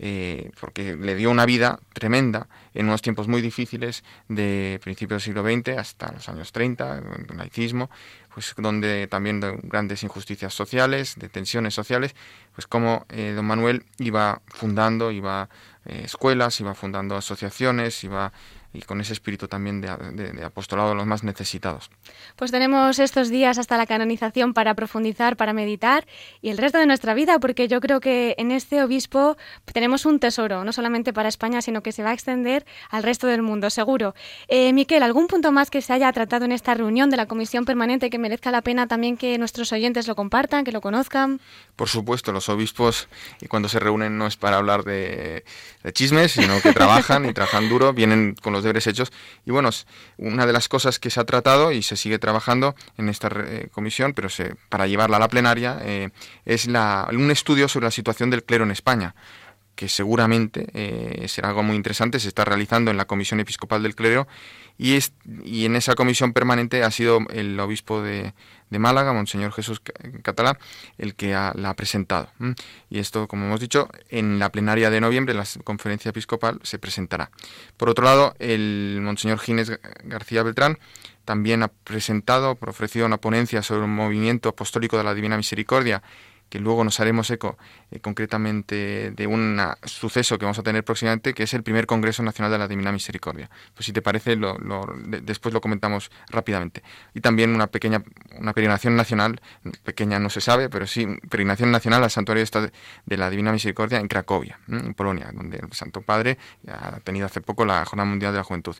[0.00, 5.34] Eh, porque le dio una vida tremenda en unos tiempos muy difíciles de principios del
[5.34, 7.90] siglo XX hasta los años 30, el laicismo,
[8.32, 12.16] pues donde también de grandes injusticias sociales, de tensiones sociales,
[12.54, 15.48] pues como eh, don Manuel iba fundando, iba
[15.86, 18.32] eh, escuelas, iba fundando asociaciones, iba
[18.74, 21.90] y con ese espíritu también de, apostolado a los más necesitados.
[22.34, 26.06] Pues tenemos estos días hasta la canonización para profundizar, para meditar
[26.42, 29.36] y el resto de nuestra vida, porque yo creo que en este obispo
[29.72, 33.28] tenemos un tesoro, no solamente para España, sino que se va a extender al resto
[33.28, 34.14] del mundo, seguro.
[34.48, 37.64] Eh, Miquel, ¿algún punto más que se haya tratado en esta reunión de la Comisión
[37.64, 41.40] Permanente que merezca la pena también que nuestros oyentes lo compartan, que lo conozcan?
[41.76, 43.08] Por supuesto, los obispos,
[43.40, 45.44] y cuando se reúnen no es para hablar de,
[45.84, 49.12] de chismes, sino que trabajan y trabajan duro, vienen con los deberes hechos.
[49.44, 49.70] Y bueno,
[50.16, 53.68] una de las cosas que se ha tratado y se sigue trabajando en esta eh,
[53.70, 56.10] comisión, pero se, para llevarla a la plenaria, eh,
[56.46, 59.14] es la, un estudio sobre la situación del clero en España
[59.74, 63.96] que seguramente eh, será algo muy interesante, se está realizando en la Comisión Episcopal del
[63.96, 64.28] Clero
[64.78, 65.12] y, es,
[65.44, 68.34] y en esa comisión permanente ha sido el obispo de,
[68.70, 69.80] de Málaga, Monseñor Jesús
[70.22, 70.58] Catalá,
[70.98, 72.28] el que la ha presentado.
[72.90, 77.30] Y esto, como hemos dicho, en la plenaria de noviembre, la conferencia episcopal, se presentará.
[77.76, 80.78] Por otro lado, el Monseñor Ginés García Beltrán
[81.24, 86.02] también ha presentado, ha ofrecido una ponencia sobre un movimiento apostólico de la Divina Misericordia
[86.54, 87.58] que luego nos haremos eco
[87.90, 92.22] eh, concretamente de un suceso que vamos a tener próximamente, que es el primer Congreso
[92.22, 93.50] Nacional de la Divina Misericordia.
[93.74, 94.38] Pues si te parece,
[95.22, 96.84] después lo comentamos rápidamente.
[97.12, 98.04] Y también una pequeña
[98.38, 99.40] una peregrinación nacional,
[99.82, 102.44] pequeña no se sabe, pero sí, peregrinación nacional al Santuario
[103.04, 106.38] de la Divina Misericordia en Cracovia, en Polonia, donde el Santo Padre
[106.68, 108.76] ha tenido hace poco la Jornada Mundial de la Juventud.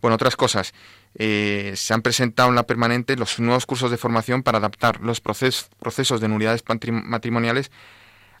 [0.00, 0.72] Bueno, otras cosas.
[1.14, 5.20] Eh, se han presentado en la permanente los nuevos cursos de formación para adaptar los
[5.20, 7.70] procesos de nulidades matrimoniales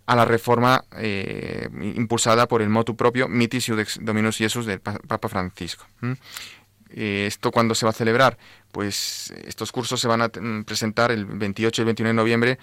[0.06, 5.28] a la reforma eh, impulsada por el motu propio Mitis Iudex Dominus Iesus del Papa
[5.28, 5.86] Francisco.
[6.90, 8.38] Eh, ¿Esto cuándo se va a celebrar?
[8.72, 12.58] Pues estos cursos se van a mm, presentar el 28 y el 29 de noviembre,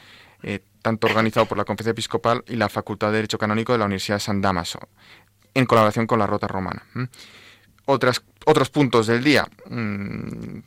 [0.81, 4.17] tanto organizado por la Conferencia Episcopal y la Facultad de Derecho Canónico de la Universidad
[4.17, 4.79] de San Damaso,
[5.55, 6.83] en colaboración con la Rota Romana.
[7.85, 9.47] Otros puntos del día.
[9.69, 10.59] Mm,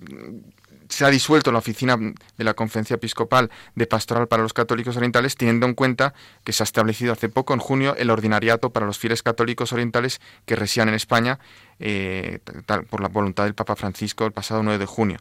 [0.88, 5.36] se ha disuelto la oficina de la Conferencia Episcopal de Pastoral para los Católicos Orientales,
[5.36, 6.14] teniendo en cuenta
[6.44, 10.20] que se ha establecido hace poco, en junio, el ordinariato para los fieles católicos orientales
[10.46, 11.38] que resían en España
[11.78, 12.40] eh,
[12.88, 15.18] por la voluntad del Papa Francisco el pasado 9 de junio.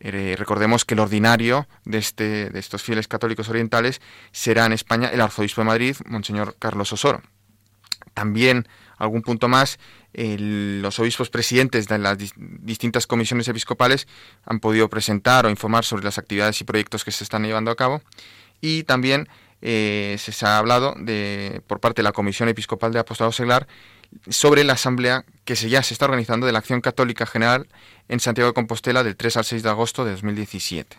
[0.00, 4.00] Eh, recordemos que el ordinario de, este, de estos fieles católicos orientales
[4.32, 7.22] será en España el arzobispo de Madrid, Monseñor Carlos Osoro.
[8.14, 8.66] También
[9.02, 9.78] algún punto más,
[10.14, 14.06] los obispos presidentes de las distintas comisiones episcopales
[14.44, 17.76] han podido presentar o informar sobre las actividades y proyectos que se están llevando a
[17.76, 18.02] cabo
[18.60, 19.28] y también
[19.60, 23.68] eh, se ha hablado de, por parte de la Comisión Episcopal de Apostolado Seglar
[24.28, 27.68] sobre la asamblea que se, ya se está organizando de la Acción Católica General
[28.08, 30.96] en Santiago de Compostela del 3 al 6 de agosto de 2017.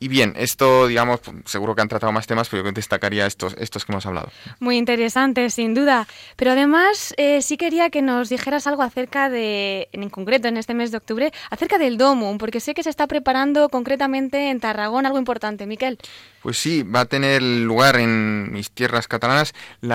[0.00, 3.84] Y bien, esto, digamos, seguro que han tratado más temas, pero yo destacaría estos, estos
[3.84, 4.30] que hemos hablado.
[4.60, 6.06] Muy interesante, sin duda.
[6.36, 10.74] Pero además, eh, sí quería que nos dijeras algo acerca de, en concreto en este
[10.74, 15.08] mes de octubre, acerca del DOMUM, porque sé que se está preparando concretamente en Tarragona
[15.08, 15.66] algo importante.
[15.66, 15.98] Miquel.
[16.42, 19.88] Pues sí, va a tener lugar en mis tierras catalanas, en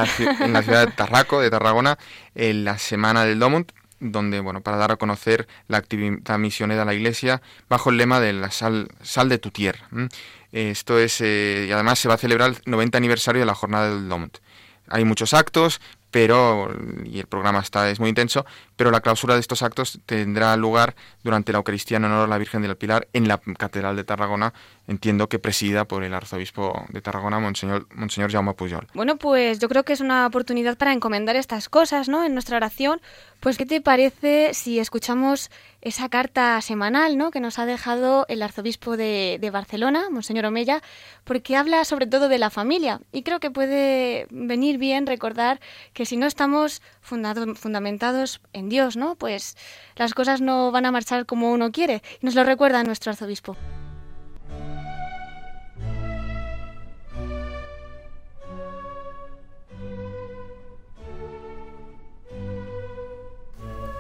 [0.54, 2.00] la ciudad de Tarraco, de Tarragona,
[2.34, 3.66] en la Semana del DOMUM,
[4.00, 8.20] donde, bueno, para dar a conocer la actividad misionera de la Iglesia bajo el lema
[8.20, 9.88] de la sal, sal de tu tierra.
[10.52, 13.90] Esto es, eh, y además se va a celebrar el 90 aniversario de la jornada
[13.90, 14.38] del DOMT.
[14.88, 15.82] Hay muchos actos,
[16.12, 16.74] pero
[17.06, 18.46] y el programa está es muy intenso,
[18.76, 22.38] pero la clausura de estos actos tendrá lugar durante la Eucaristía en honor a la
[22.38, 24.54] Virgen del Pilar en la Catedral de Tarragona
[24.90, 28.88] entiendo que presidida por el arzobispo de Tarragona, Monseñor, Monseñor Jaume Pujol.
[28.96, 32.26] Bueno, pues yo creo que es una oportunidad para encomendar estas cosas, ¿no?
[32.26, 33.00] En nuestra oración.
[33.40, 35.52] Pues, ¿qué te parece si escuchamos
[35.82, 37.30] esa carta semanal, ¿no?
[37.30, 40.82] Que nos ha dejado el arzobispo de, de Barcelona, Monseñor Omeya,
[41.24, 43.00] porque habla sobre todo de la familia.
[43.12, 45.62] Y creo que puede venir bien recordar
[46.06, 49.16] si no estamos fundamentados en Dios, ¿no?
[49.16, 49.58] Pues
[49.96, 52.02] las cosas no van a marchar como uno quiere.
[52.22, 53.56] Nos lo recuerda nuestro arzobispo.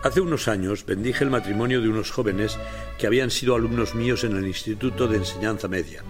[0.02, 2.58] Hace unos años bendije el matrimonio de unos jóvenes
[2.98, 6.04] que habían sido alumnos míos en el Instituto de Enseñanza Media.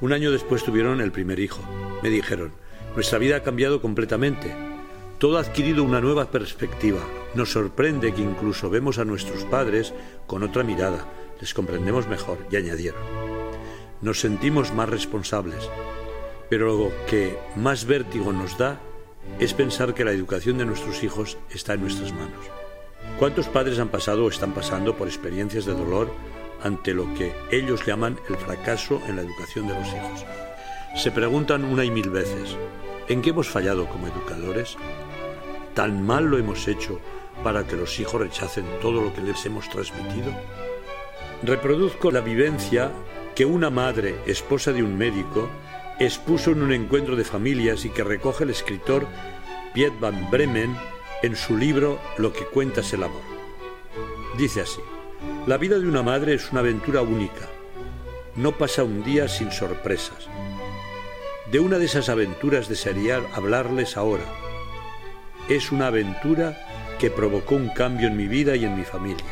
[0.00, 1.62] Un año después tuvieron el primer hijo.
[2.00, 2.52] Me dijeron,
[2.94, 4.71] nuestra vida ha cambiado completamente.
[5.22, 6.98] Todo ha adquirido una nueva perspectiva.
[7.34, 9.94] Nos sorprende que incluso vemos a nuestros padres
[10.26, 11.06] con otra mirada,
[11.40, 13.00] les comprendemos mejor y añadieron.
[14.00, 15.70] Nos sentimos más responsables,
[16.50, 18.80] pero lo que más vértigo nos da
[19.38, 22.44] es pensar que la educación de nuestros hijos está en nuestras manos.
[23.20, 26.12] ¿Cuántos padres han pasado o están pasando por experiencias de dolor
[26.64, 30.26] ante lo que ellos llaman el fracaso en la educación de los hijos?
[30.96, 32.56] Se preguntan una y mil veces,
[33.06, 34.76] ¿en qué hemos fallado como educadores?
[35.74, 37.00] ¿Tan mal lo hemos hecho
[37.42, 40.32] para que los hijos rechacen todo lo que les hemos transmitido?
[41.42, 42.90] Reproduzco la vivencia
[43.34, 45.48] que una madre, esposa de un médico,
[45.98, 49.06] expuso en un encuentro de familias y que recoge el escritor
[49.72, 50.76] Piet van Bremen
[51.22, 53.22] en su libro Lo que cuenta es el amor.
[54.36, 54.80] Dice así,
[55.46, 57.48] la vida de una madre es una aventura única.
[58.36, 60.28] No pasa un día sin sorpresas.
[61.50, 64.24] De una de esas aventuras desearía hablarles ahora.
[65.48, 66.58] Es una aventura
[66.98, 69.24] que provocó un cambio en mi vida y en mi familia.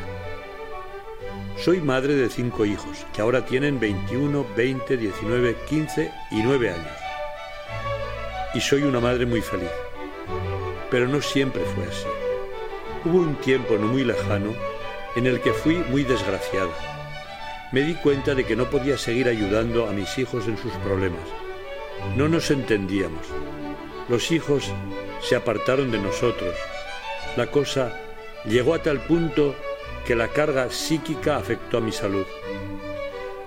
[1.56, 6.96] Soy madre de cinco hijos, que ahora tienen 21, 20, 19, 15 y 9 años.
[8.54, 9.70] Y soy una madre muy feliz
[10.90, 12.06] pero no siempre fue así.
[13.04, 14.52] Hubo un tiempo no muy lejano
[15.16, 16.70] en el que fui muy desgraciada.
[17.72, 21.22] Me di cuenta de que no podía seguir ayudando a mis hijos en sus problemas.
[22.16, 23.26] No nos entendíamos.
[24.10, 24.72] Los hijos
[25.22, 26.56] se apartaron de nosotros.
[27.36, 27.96] La cosa
[28.44, 29.54] llegó a tal punto
[30.04, 32.26] que la carga psíquica afectó a mi salud.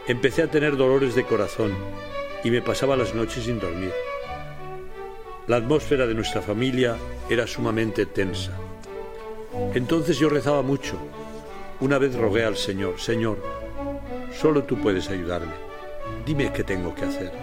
[0.07, 1.75] Empecé a tener dolores de corazón
[2.45, 3.91] y me pasaba las noches sin dormir.
[5.47, 6.95] La atmósfera de nuestra familia
[7.29, 8.53] era sumamente tensa.
[9.73, 10.95] Entonces yo rezaba mucho.
[11.81, 13.37] Una vez rogué al Señor, Señor,
[14.31, 15.51] solo tú puedes ayudarme.
[16.25, 17.33] Dime qué tengo que hacer.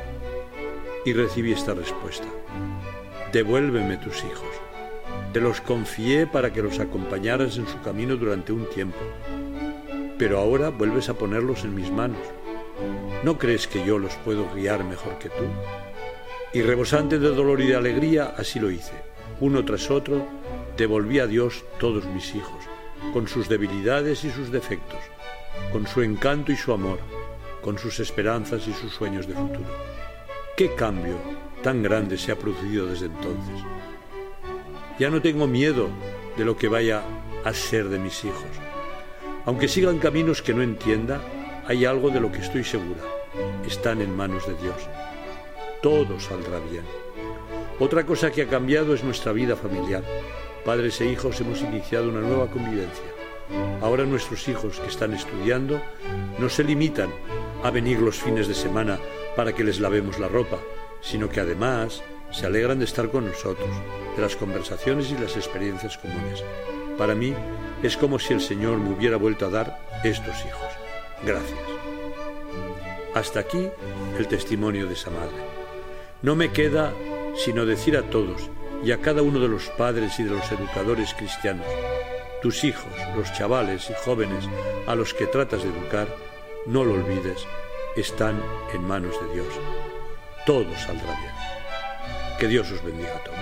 [1.04, 2.26] Y recibí esta respuesta.
[3.32, 4.48] Devuélveme tus hijos.
[5.32, 8.98] Te los confié para que los acompañaras en su camino durante un tiempo.
[10.18, 12.18] Pero ahora vuelves a ponerlos en mis manos.
[13.22, 15.44] ¿No crees que yo los puedo guiar mejor que tú?
[16.52, 18.94] Y rebosante de dolor y de alegría, así lo hice.
[19.38, 20.26] Uno tras otro,
[20.76, 22.64] devolví a Dios todos mis hijos,
[23.12, 24.98] con sus debilidades y sus defectos,
[25.72, 26.98] con su encanto y su amor,
[27.62, 29.70] con sus esperanzas y sus sueños de futuro.
[30.56, 31.14] ¿Qué cambio
[31.62, 33.64] tan grande se ha producido desde entonces?
[34.98, 35.88] Ya no tengo miedo
[36.36, 37.02] de lo que vaya
[37.44, 38.44] a ser de mis hijos.
[39.46, 41.20] Aunque sigan caminos que no entienda,
[41.66, 43.00] hay algo de lo que estoy segura.
[43.66, 44.76] Están en manos de Dios.
[45.82, 46.84] Todo saldrá bien.
[47.78, 50.04] Otra cosa que ha cambiado es nuestra vida familiar.
[50.64, 53.04] Padres e hijos hemos iniciado una nueva convivencia.
[53.80, 55.80] Ahora nuestros hijos que están estudiando
[56.38, 57.08] no se limitan
[57.62, 58.98] a venir los fines de semana
[59.36, 60.58] para que les lavemos la ropa,
[61.00, 63.68] sino que además se alegran de estar con nosotros,
[64.16, 66.44] de las conversaciones y las experiencias comunes.
[66.96, 67.34] Para mí
[67.82, 70.68] es como si el Señor me hubiera vuelto a dar estos hijos.
[71.24, 71.58] Gracias.
[73.14, 73.68] Hasta aquí
[74.18, 75.42] el testimonio de esa madre.
[76.22, 76.92] No me queda
[77.36, 78.50] sino decir a todos
[78.84, 81.66] y a cada uno de los padres y de los educadores cristianos,
[82.42, 84.48] tus hijos, los chavales y jóvenes
[84.86, 86.08] a los que tratas de educar,
[86.66, 87.46] no lo olvides,
[87.96, 88.42] están
[88.72, 89.89] en manos de Dios.
[90.46, 91.32] Todo saldrá bien.
[92.38, 93.38] Que Dios os bendiga a todos.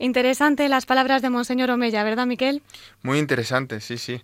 [0.00, 2.62] Interesante las palabras de Monseñor Omella, ¿verdad, Miquel?
[3.02, 4.22] Muy interesante, sí, sí.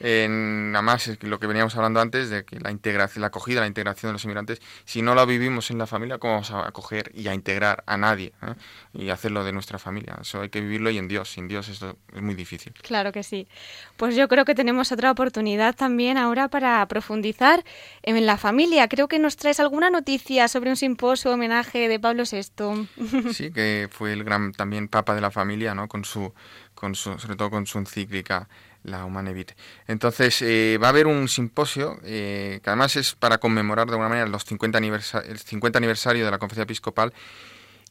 [0.00, 4.10] En, además, lo que veníamos hablando antes de que la integración, la acogida, la integración
[4.10, 7.28] de los inmigrantes, si no la vivimos en la familia, ¿cómo vamos a acoger y
[7.28, 8.54] a integrar a nadie eh?
[8.94, 10.16] y hacerlo de nuestra familia?
[10.20, 11.30] Eso hay que vivirlo y en Dios.
[11.30, 12.72] Sin Dios esto es muy difícil.
[12.82, 13.48] Claro que sí.
[13.96, 17.64] Pues yo creo que tenemos otra oportunidad también ahora para profundizar
[18.02, 18.88] en la familia.
[18.88, 22.88] Creo que nos traes alguna noticia sobre un simposio homenaje de Pablo VI.
[23.38, 25.88] Sí, que fue el gran también papa de la familia, ¿no?
[25.88, 26.32] Con su,
[26.74, 28.48] con su, sobre todo con su encíclica
[28.88, 29.52] la Humanevit.
[29.86, 34.08] Entonces, eh, va a haber un simposio eh, que además es para conmemorar de alguna
[34.08, 37.12] manera los 50 el 50 aniversario de la Conferencia Episcopal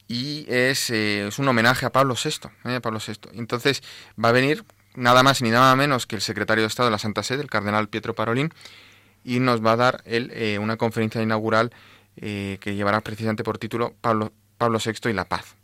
[0.06, 2.48] y es, eh, es un homenaje a Pablo VI.
[2.80, 3.30] Pablo VI.
[3.34, 3.82] Entonces,
[4.22, 6.98] va a venir nada más ni nada menos que el secretario de Estado de la
[6.98, 8.52] Santa Sede, el cardenal Pietro Parolín,
[9.24, 11.70] y nos va a dar él una conferencia inaugural
[12.16, 15.56] que llevará precisamente por título Pablo, Pablo VI y la paz.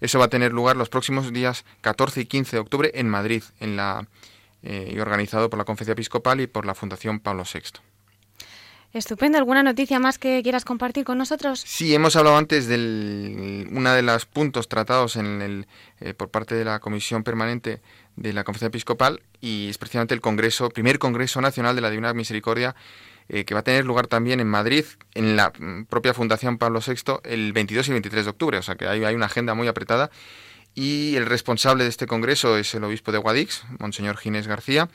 [0.00, 3.42] Eso va a tener lugar los próximos días 14 y 15 de octubre en Madrid,
[3.58, 4.06] en la
[4.62, 7.80] eh, y organizado por la Conferencia Episcopal y por la Fundación Pablo VI.
[8.92, 9.38] Estupendo.
[9.38, 11.62] ¿Alguna noticia más que quieras compartir con nosotros?
[11.66, 15.66] Sí, hemos hablado antes de uno de los puntos tratados en el,
[16.00, 17.80] eh, por parte de la Comisión Permanente
[18.16, 22.12] de la Conferencia Episcopal y es precisamente el Congreso, primer Congreso Nacional de la Divina
[22.12, 22.74] Misericordia
[23.28, 24.84] eh, que va a tener lugar también en Madrid,
[25.14, 28.58] en la mm, propia Fundación Pablo VI, el 22 y 23 de octubre.
[28.58, 30.10] O sea que hay, hay una agenda muy apretada
[30.74, 34.88] y el responsable de este congreso es el obispo de Guadix, Monseñor Ginés García,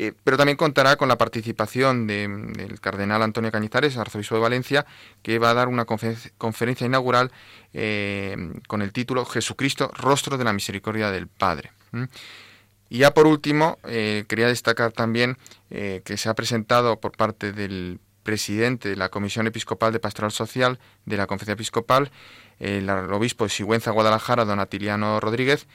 [0.00, 4.86] eh, pero también contará con la participación del cardenal Antonio Cañizares, arzobispo de Valencia,
[5.22, 7.32] que va a dar una conferencia inaugural
[7.72, 8.36] eh,
[8.68, 11.72] con el título Jesucristo, rostro de la misericordia del Padre.
[12.88, 15.36] Y ya por último, eh, quería destacar también
[15.68, 20.78] que se ha presentado por parte del presidente de la Comisión Episcopal de Pastoral Social
[21.06, 22.10] de la Conferencia Episcopal
[22.60, 25.66] el obispo de Sigüenza, Guadalajara, don Atiliano Rodríguez,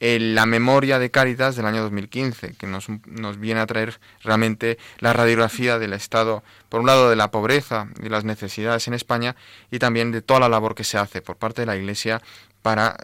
[0.00, 4.78] en la memoria de Cáritas del año 2015, que nos, nos, viene a traer realmente
[4.98, 9.36] la radiografía del estado, por un lado, de la pobreza y las necesidades en España,
[9.70, 12.22] y también de toda la labor que se hace por parte de la Iglesia
[12.62, 12.96] para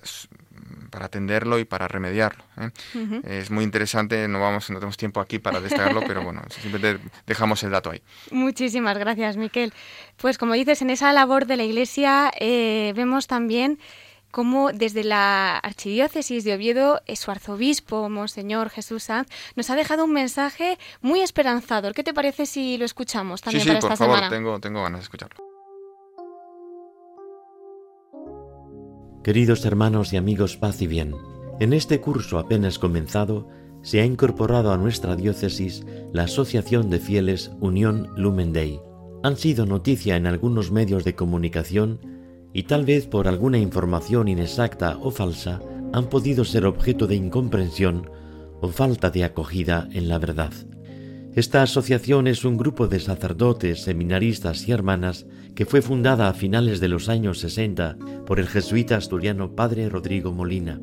[0.90, 2.44] para atenderlo y para remediarlo.
[2.58, 2.70] ¿eh?
[3.24, 7.62] Es muy interesante, no vamos, no tenemos tiempo aquí para destacarlo, pero bueno, simplemente dejamos
[7.62, 8.02] el dato ahí.
[8.30, 9.72] Muchísimas gracias, Miquel.
[10.16, 13.78] Pues como dices, en esa labor de la Iglesia eh, vemos también
[14.30, 20.04] cómo desde la Archidiócesis de Oviedo, eh, su arzobispo, Monseñor Jesús Sanz, nos ha dejado
[20.04, 21.94] un mensaje muy esperanzador.
[21.94, 25.04] ¿Qué te parece si lo escuchamos también sí, sí, por favor, Tengo, tengo ganas de
[25.04, 25.55] escucharlo.
[29.26, 31.12] Queridos hermanos y amigos, paz y bien.
[31.58, 33.48] En este curso apenas comenzado,
[33.82, 38.78] se ha incorporado a nuestra diócesis la Asociación de Fieles Unión Lumen Dei.
[39.24, 41.98] Han sido noticia en algunos medios de comunicación
[42.52, 45.60] y tal vez por alguna información inexacta o falsa
[45.92, 48.08] han podido ser objeto de incomprensión
[48.60, 50.52] o falta de acogida en la verdad.
[51.34, 56.80] Esta asociación es un grupo de sacerdotes, seminaristas y hermanas que fue fundada a finales
[56.80, 57.96] de los años 60
[58.26, 60.78] por el jesuita asturiano Padre Rodrigo Molina.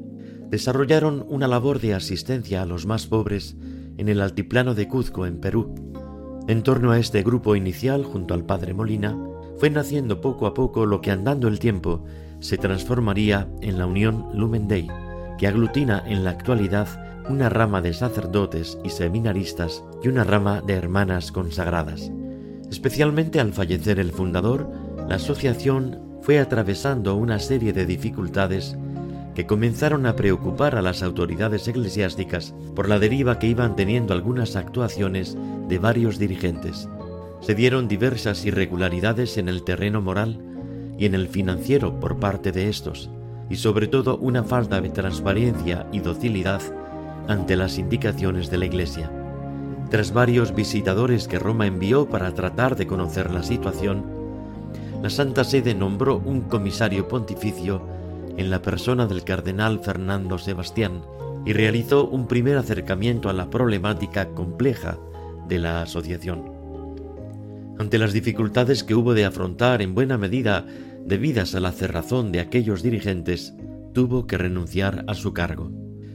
[0.50, 3.56] Desarrollaron una labor de asistencia a los más pobres
[3.98, 5.76] en el altiplano de Cuzco, en Perú.
[6.48, 9.16] En torno a este grupo inicial, junto al Padre Molina,
[9.60, 12.04] fue naciendo poco a poco lo que andando el tiempo
[12.40, 14.88] se transformaría en la Unión Lumen Dei,
[15.38, 16.88] que aglutina en la actualidad
[17.30, 22.12] una rama de sacerdotes y seminaristas y una rama de hermanas consagradas.
[22.74, 24.68] Especialmente al fallecer el fundador,
[25.08, 28.76] la asociación fue atravesando una serie de dificultades
[29.36, 34.56] que comenzaron a preocupar a las autoridades eclesiásticas por la deriva que iban teniendo algunas
[34.56, 35.38] actuaciones
[35.70, 36.90] de varios dirigentes.
[37.42, 40.40] Se dieron diversas irregularidades en el terreno moral
[40.98, 43.12] y en el financiero por parte de estos,
[43.52, 46.64] y sobre todo una falta de transparencia y docilidad
[47.28, 49.12] ante las indicaciones de la Iglesia.
[49.94, 54.04] Tras varios visitadores que Roma envió para tratar de conocer la situación,
[55.04, 57.80] la Santa Sede nombró un comisario pontificio
[58.36, 61.04] en la persona del cardenal Fernando Sebastián
[61.46, 64.98] y realizó un primer acercamiento a la problemática compleja
[65.48, 66.52] de la asociación.
[67.78, 70.66] Ante las dificultades que hubo de afrontar en buena medida
[71.06, 73.54] debidas a la cerrazón de aquellos dirigentes,
[73.94, 75.72] tuvo que renunciar a su cargo.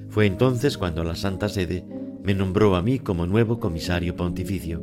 [0.09, 1.85] Fue entonces cuando la Santa Sede
[2.29, 4.83] me nombró a mí como nuevo comisario pontificio.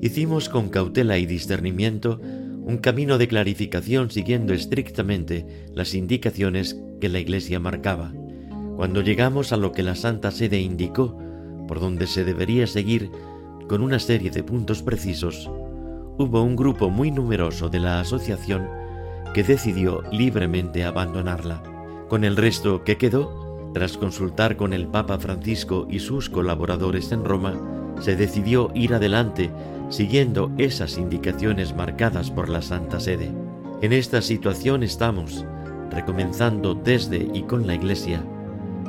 [0.00, 7.18] Hicimos con cautela y discernimiento un camino de clarificación siguiendo estrictamente las indicaciones que la
[7.18, 8.14] Iglesia marcaba.
[8.76, 11.18] Cuando llegamos a lo que la Santa Sede indicó,
[11.68, 13.10] por donde se debería seguir
[13.68, 15.50] con una serie de puntos precisos,
[16.16, 18.66] hubo un grupo muy numeroso de la asociación
[19.34, 21.62] que decidió libremente abandonarla.
[22.08, 23.39] Con el resto que quedó,
[23.72, 27.54] tras consultar con el Papa Francisco y sus colaboradores en Roma,
[28.00, 29.50] se decidió ir adelante
[29.90, 33.32] siguiendo esas indicaciones marcadas por la Santa Sede.
[33.82, 35.44] En esta situación estamos,
[35.90, 38.22] recomenzando desde y con la Iglesia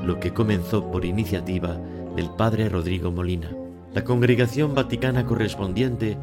[0.03, 1.77] lo que comenzó por iniciativa
[2.15, 3.51] del Padre Rodrigo Molina.
[3.93, 6.17] La congregación vaticana correspondiente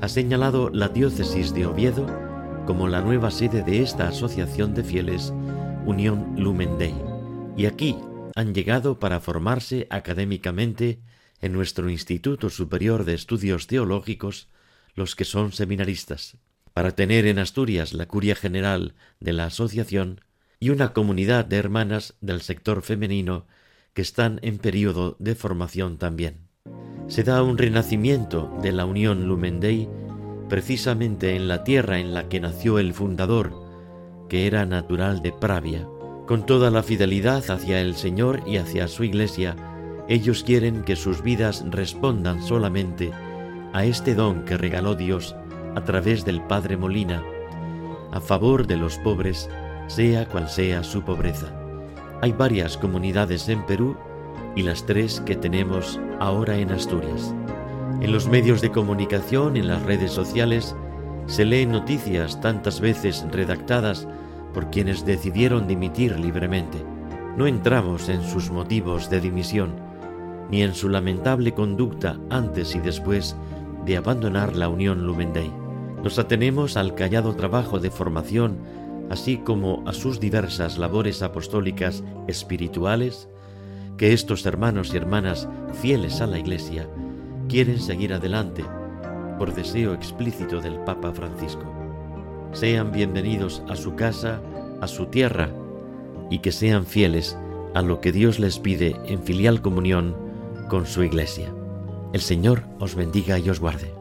[0.00, 2.06] ha señalado la diócesis de Oviedo
[2.66, 5.32] como la nueva sede de esta asociación de fieles
[5.86, 6.78] Unión Lumen
[7.56, 7.96] y aquí
[8.34, 11.00] han llegado para formarse académicamente
[11.40, 14.48] en nuestro Instituto Superior de Estudios Teológicos
[14.94, 16.36] los que son seminaristas,
[16.72, 20.20] para tener en Asturias la curia general de la asociación
[20.58, 23.46] y una comunidad de hermanas del sector femenino
[23.94, 26.48] que están en periodo de formación también.
[27.08, 29.88] Se da un renacimiento de la Unión Lumen Dei
[30.48, 33.52] precisamente en la tierra en la que nació el fundador,
[34.28, 35.88] que era natural de Pravia,
[36.30, 39.56] con toda la fidelidad hacia el Señor y hacia su Iglesia,
[40.06, 43.10] ellos quieren que sus vidas respondan solamente
[43.72, 45.34] a este don que regaló Dios
[45.74, 47.20] a través del Padre Molina,
[48.12, 49.50] a favor de los pobres,
[49.88, 51.52] sea cual sea su pobreza.
[52.22, 53.96] Hay varias comunidades en Perú
[54.54, 57.34] y las tres que tenemos ahora en Asturias.
[58.02, 60.76] En los medios de comunicación, en las redes sociales,
[61.26, 64.06] se leen noticias tantas veces redactadas
[64.52, 66.78] por quienes decidieron dimitir libremente.
[67.36, 69.74] No entramos en sus motivos de dimisión,
[70.50, 73.36] ni en su lamentable conducta antes y después
[73.84, 75.50] de abandonar la Unión Lumen Dei.
[76.02, 78.58] Nos atenemos al callado trabajo de formación,
[79.10, 83.28] así como a sus diversas labores apostólicas espirituales,
[83.96, 85.48] que estos hermanos y hermanas
[85.80, 86.88] fieles a la Iglesia
[87.48, 88.64] quieren seguir adelante
[89.38, 91.79] por deseo explícito del Papa Francisco
[92.52, 94.40] sean bienvenidos a su casa,
[94.80, 95.50] a su tierra,
[96.30, 97.36] y que sean fieles
[97.74, 100.16] a lo que Dios les pide en filial comunión
[100.68, 101.52] con su iglesia.
[102.12, 103.99] El Señor os bendiga y os guarde.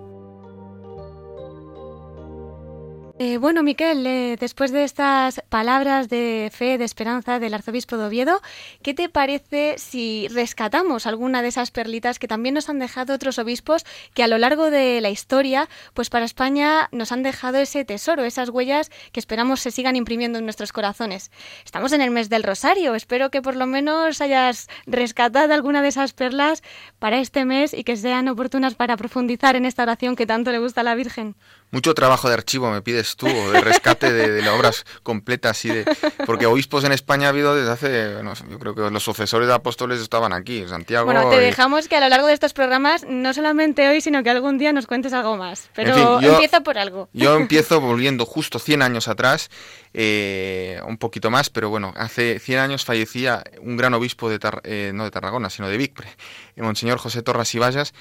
[3.21, 8.05] Eh, bueno, Miquel, eh, después de estas palabras de fe, de esperanza del arzobispo de
[8.05, 8.41] Oviedo,
[8.81, 13.37] ¿qué te parece si rescatamos alguna de esas perlitas que también nos han dejado otros
[13.37, 17.83] obispos que a lo largo de la historia, pues para España nos han dejado ese
[17.83, 21.29] tesoro, esas huellas que esperamos se sigan imprimiendo en nuestros corazones?
[21.65, 25.89] Estamos en el mes del Rosario, espero que por lo menos hayas rescatado alguna de
[25.89, 26.63] esas perlas
[26.99, 30.59] para este mes y que sean oportunas para profundizar en esta oración que tanto le
[30.59, 31.35] gusta a la Virgen.
[31.71, 35.69] Mucho trabajo de archivo me pides tú, o de rescate de, de obras completas, y
[35.69, 35.85] de,
[36.25, 39.47] porque obispos en España ha habido desde hace, no sé, yo creo que los sucesores
[39.47, 41.05] de apóstoles estaban aquí, Santiago.
[41.05, 44.23] Bueno, te y- dejamos que a lo largo de estos programas, no solamente hoy, sino
[44.23, 45.69] que algún día nos cuentes algo más.
[45.75, 47.09] Pero fin, yo- empieza por algo.
[47.13, 49.49] Yo empiezo volviendo justo 100 años atrás,
[49.93, 54.61] eh, un poquito más, pero bueno, hace 100 años fallecía un gran obispo de, Tar-
[54.63, 56.07] eh, no de Tarragona, sino de Vicpre,
[56.55, 57.93] el Monseñor José Torras y Vallas,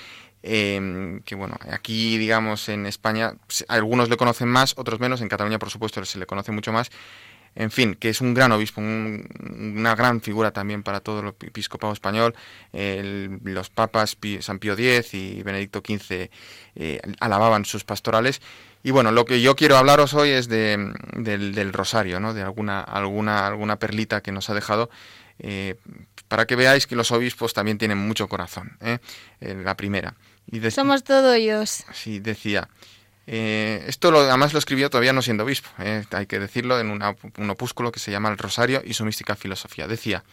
[0.43, 5.29] eh, que bueno, aquí digamos en España se- algunos le conocen más, otros menos, en
[5.29, 6.91] Cataluña por supuesto se le conoce mucho más,
[7.55, 9.27] en fin, que es un gran obispo, un-
[9.77, 12.35] una gran figura también para todo el episcopado español.
[12.73, 16.31] Los papas San Pío X y Benedicto XV
[16.77, 18.41] eh, alababan sus pastorales.
[18.85, 22.33] Y bueno, lo que yo quiero hablaros hoy es de, del, del rosario, ¿no?
[22.33, 24.89] de alguna, alguna, alguna perlita que nos ha dejado,
[25.39, 25.77] eh,
[26.29, 28.77] para que veáis que los obispos también tienen mucho corazón.
[28.81, 28.99] ¿eh?
[29.41, 30.15] Eh, la primera.
[30.51, 31.85] Y de- Somos todo oídos.
[31.93, 32.69] Sí, decía.
[33.27, 36.91] eh, esto lo, además lo escribió todavía no siendo obispo, eh, hay que decirlo, en
[36.91, 39.87] una- un opúsculo que se llama El Rosario y su mística filosofía.
[39.87, 40.25] Decía,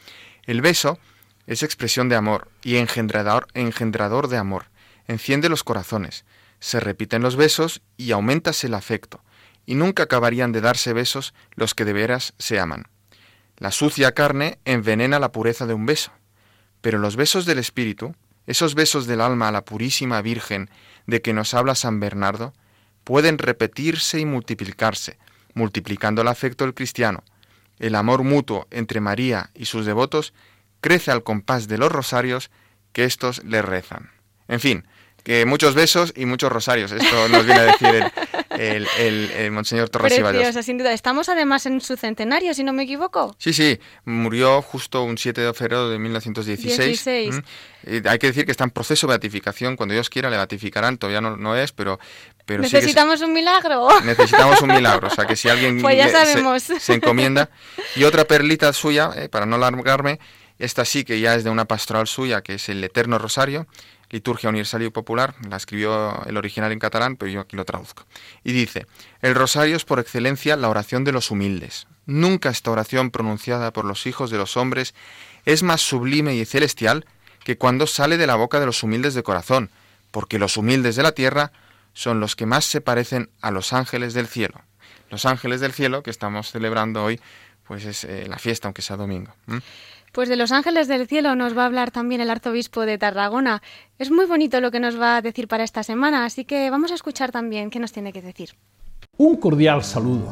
[0.46, 0.98] el beso
[1.46, 4.68] es expresión de amor y engendrador, engendrador de amor.
[5.08, 6.24] Enciende los corazones,
[6.60, 9.22] se repiten los besos y aumentase el afecto,
[9.66, 12.86] y nunca acabarían de darse besos los que de veras se aman.
[13.58, 16.12] La sucia carne envenena la pureza de un beso,
[16.82, 18.14] pero los besos del espíritu,
[18.48, 20.70] esos besos del alma a la purísima Virgen
[21.08, 22.54] de que nos habla San Bernardo,
[23.04, 25.18] pueden repetirse y multiplicarse,
[25.54, 27.24] multiplicando el afecto del cristiano.
[27.80, 30.34] El amor mutuo entre María y sus devotos
[30.82, 32.52] crece al compás de los rosarios
[32.92, 34.12] que éstos le rezan.
[34.48, 34.86] En fin,
[35.26, 36.92] que muchos besos y muchos rosarios.
[36.94, 40.14] Esto nos viene a decir el, el- el- el Monseñor Torres.
[40.18, 40.94] Preciosa, sin duda.
[40.94, 43.36] Estamos además en su centenario, si no me equivoco.
[43.40, 46.78] Sí, sí, murió justo un 7 de febrero de 1916.
[47.04, 47.36] 16.
[47.36, 48.08] Mm.
[48.08, 49.76] Hay que decir que está en proceso de beatificación.
[49.76, 50.98] Cuando Dios quiera le beatificarán.
[50.98, 52.00] Todavía no, no es, pero,
[52.46, 53.88] pero sí que se- Necesitamos un milagro.
[54.04, 55.08] necesitamos un milagro.
[55.08, 56.26] O sea, que si alguien Pues ya
[56.80, 57.50] se- encomienda.
[57.96, 60.20] Y otra perlita suya, eh, para no largarme,
[60.60, 63.66] esta sí que ya es de una pastoral suya, que es el Eterno Rosario,
[64.10, 65.36] Liturgia Universal y Popular.
[65.50, 68.06] La escribió el original en catalán, pero yo aquí lo traduzco.
[68.44, 68.86] Y dice,
[69.22, 71.88] el rosario es por excelencia la oración de los humildes.
[72.06, 74.94] Nunca esta oración pronunciada por los hijos de los hombres
[75.46, 77.06] es más sublime y celestial
[77.44, 79.70] que cuando sale de la boca de los humildes de corazón,
[80.12, 81.52] porque los humildes de la tierra
[81.94, 84.62] son los que más se parecen a los ángeles del cielo.
[85.10, 87.20] Los ángeles del cielo que estamos celebrando hoy,
[87.64, 89.34] pues es eh, la fiesta, aunque sea domingo.
[90.16, 93.62] Pues de los ángeles del cielo nos va a hablar también el arzobispo de Tarragona.
[94.00, 96.94] Es muy bonito lo que nos va a decir para esta semana, así que vamos
[96.94, 98.52] a escuchar también qué nos tiene que decir.
[99.18, 100.32] Un cordial saludo.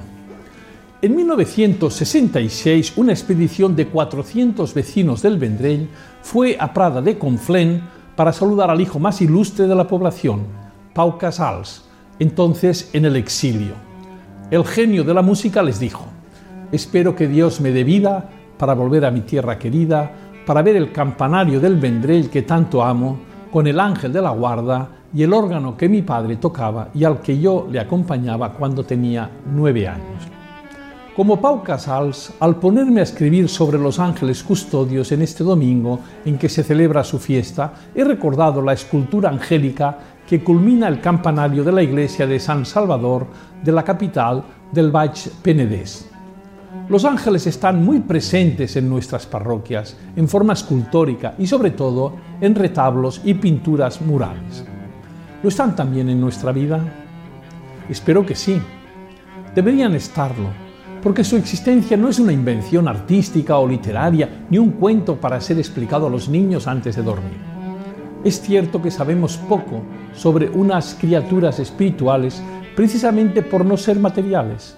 [1.01, 5.89] En 1966, una expedición de 400 vecinos del Vendrell
[6.21, 7.83] fue a Prada de Conflent
[8.15, 10.45] para saludar al hijo más ilustre de la población,
[10.93, 11.83] Pau Casals,
[12.19, 13.73] entonces en el exilio.
[14.49, 16.05] El genio de la música les dijo,
[16.71, 20.11] espero que Dios me dé vida para volver a mi tierra querida,
[20.45, 23.17] para ver el campanario del Vendrell que tanto amo,
[23.51, 27.21] con el ángel de la guarda y el órgano que mi padre tocaba y al
[27.21, 30.23] que yo le acompañaba cuando tenía nueve años.
[31.15, 36.39] Como Pau Casals, al ponerme a escribir sobre los ángeles custodios en este domingo en
[36.39, 41.71] que se celebra su fiesta, he recordado la escultura angélica que culmina el campanario de
[41.71, 43.27] la iglesia de San Salvador
[43.63, 46.12] de la capital del Baix Penedès.
[46.89, 52.53] Los ángeles están muy presentes en nuestras parroquias, en forma escultórica y sobre todo en
[52.53, 54.65] retablos y pinturas murales.
[55.41, 56.81] ¿Lo están también en nuestra vida?
[57.89, 58.61] Espero que sí.
[59.55, 60.49] Deberían estarlo,
[61.01, 65.59] porque su existencia no es una invención artística o literaria, ni un cuento para ser
[65.59, 67.37] explicado a los niños antes de dormir.
[68.25, 72.43] Es cierto que sabemos poco sobre unas criaturas espirituales
[72.75, 74.77] precisamente por no ser materiales.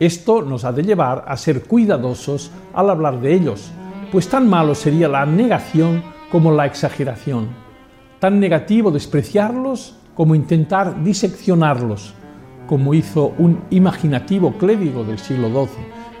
[0.00, 3.72] Esto nos ha de llevar a ser cuidadosos al hablar de ellos,
[4.12, 7.48] pues tan malo sería la negación como la exageración,
[8.20, 12.14] tan negativo despreciarlos como intentar diseccionarlos,
[12.68, 15.68] como hizo un imaginativo clérigo del siglo XII,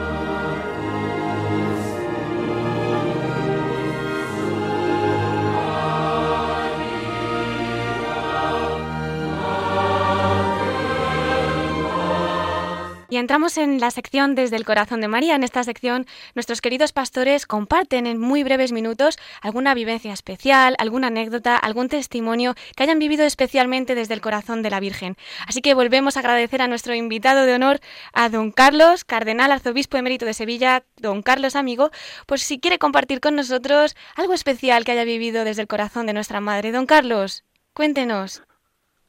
[13.11, 15.35] Y entramos en la sección desde el corazón de María.
[15.35, 16.07] En esta sección,
[16.37, 22.55] nuestros queridos pastores comparten en muy breves minutos alguna vivencia especial, alguna anécdota, algún testimonio
[22.77, 25.17] que hayan vivido especialmente desde el corazón de la Virgen.
[25.49, 27.81] Así que volvemos a agradecer a nuestro invitado de honor,
[28.13, 31.91] a don Carlos, cardenal arzobispo emérito de Sevilla, don Carlos amigo,
[32.27, 36.13] pues si quiere compartir con nosotros algo especial que haya vivido desde el corazón de
[36.13, 36.71] nuestra madre.
[36.71, 37.43] Don Carlos,
[37.75, 38.45] cuéntenos.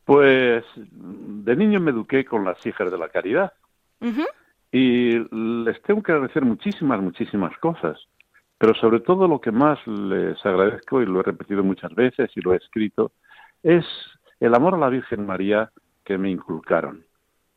[0.05, 3.53] Pues de niño me eduqué con las hijas de la caridad
[4.71, 7.99] y les tengo que agradecer muchísimas, muchísimas cosas.
[8.57, 12.41] Pero sobre todo lo que más les agradezco, y lo he repetido muchas veces y
[12.41, 13.11] lo he escrito,
[13.63, 13.85] es
[14.39, 15.71] el amor a la Virgen María
[16.03, 17.03] que me inculcaron.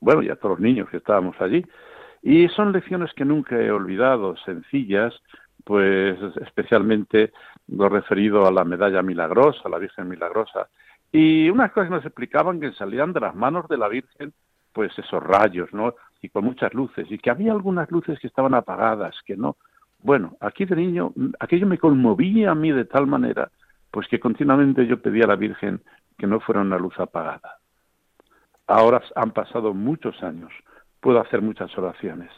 [0.00, 1.64] Bueno, y a todos los niños que estábamos allí.
[2.22, 5.14] Y son lecciones que nunca he olvidado, sencillas,
[5.62, 7.32] pues especialmente
[7.68, 10.68] lo referido a la medalla milagrosa, a la Virgen milagrosa.
[11.12, 14.32] Y unas cosas nos explicaban que salían de las manos de la Virgen,
[14.72, 15.94] pues esos rayos, ¿no?
[16.24, 19.56] Y con muchas luces, y que había algunas luces que estaban apagadas, que no.
[20.02, 23.50] Bueno, aquí de niño, aquello me conmovía a mí de tal manera,
[23.90, 25.82] pues que continuamente yo pedía a la Virgen
[26.16, 27.58] que no fuera una luz apagada.
[28.66, 30.50] Ahora han pasado muchos años,
[31.00, 32.30] puedo hacer muchas oraciones,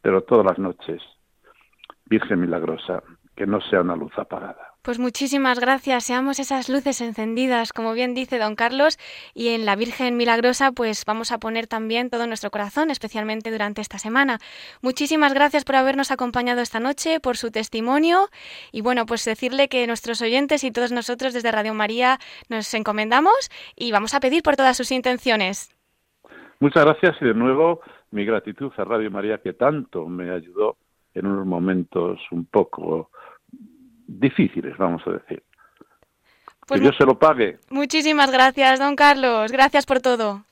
[0.00, 1.02] pero todas las noches,
[2.06, 3.02] Virgen milagrosa,
[3.34, 4.65] que no sea una luz apagada.
[4.86, 6.04] Pues muchísimas gracias.
[6.04, 8.98] Seamos esas luces encendidas, como bien dice don Carlos,
[9.34, 13.80] y en la Virgen Milagrosa, pues vamos a poner también todo nuestro corazón, especialmente durante
[13.80, 14.38] esta semana.
[14.82, 18.28] Muchísimas gracias por habernos acompañado esta noche, por su testimonio,
[18.70, 22.18] y bueno, pues decirle que nuestros oyentes y todos nosotros desde Radio María
[22.48, 25.76] nos encomendamos y vamos a pedir por todas sus intenciones.
[26.60, 27.80] Muchas gracias y de nuevo
[28.12, 30.76] mi gratitud a Radio María que tanto me ayudó
[31.12, 33.10] en unos momentos un poco
[34.06, 35.42] difíciles, vamos a decir.
[36.66, 37.58] Pues que Dios se lo pague.
[37.70, 39.52] Muchísimas gracias, don Carlos.
[39.52, 40.44] Gracias por todo.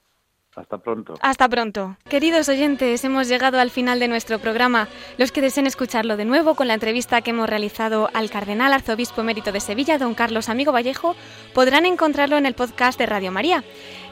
[0.56, 1.14] Hasta pronto.
[1.20, 1.96] Hasta pronto.
[2.08, 4.86] Queridos oyentes, hemos llegado al final de nuestro programa.
[5.18, 9.22] Los que deseen escucharlo de nuevo con la entrevista que hemos realizado al cardenal arzobispo
[9.22, 11.16] emérito de Sevilla, don Carlos Amigo Vallejo,
[11.54, 13.64] podrán encontrarlo en el podcast de Radio María.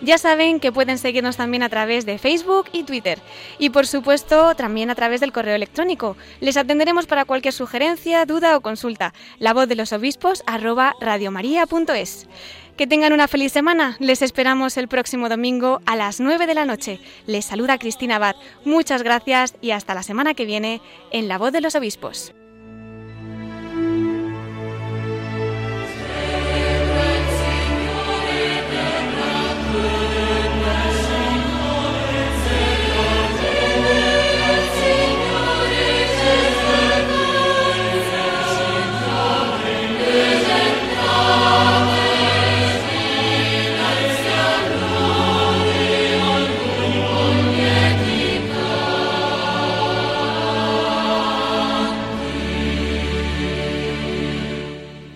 [0.02, 3.20] Ya saben que pueden seguirnos también a través de Facebook y Twitter.
[3.60, 6.16] Y por supuesto, también a través del correo electrónico.
[6.40, 9.14] Les atenderemos para cualquier sugerencia, duda o consulta.
[9.38, 12.26] La voz de los obispos arroba radiomaria.es.
[12.76, 13.96] Que tengan una feliz semana.
[14.00, 16.98] Les esperamos el próximo domingo a las 9 de la noche.
[17.26, 18.34] Les saluda Cristina Abad.
[18.64, 20.80] Muchas gracias y hasta la semana que viene
[21.12, 22.34] en La Voz de los Obispos.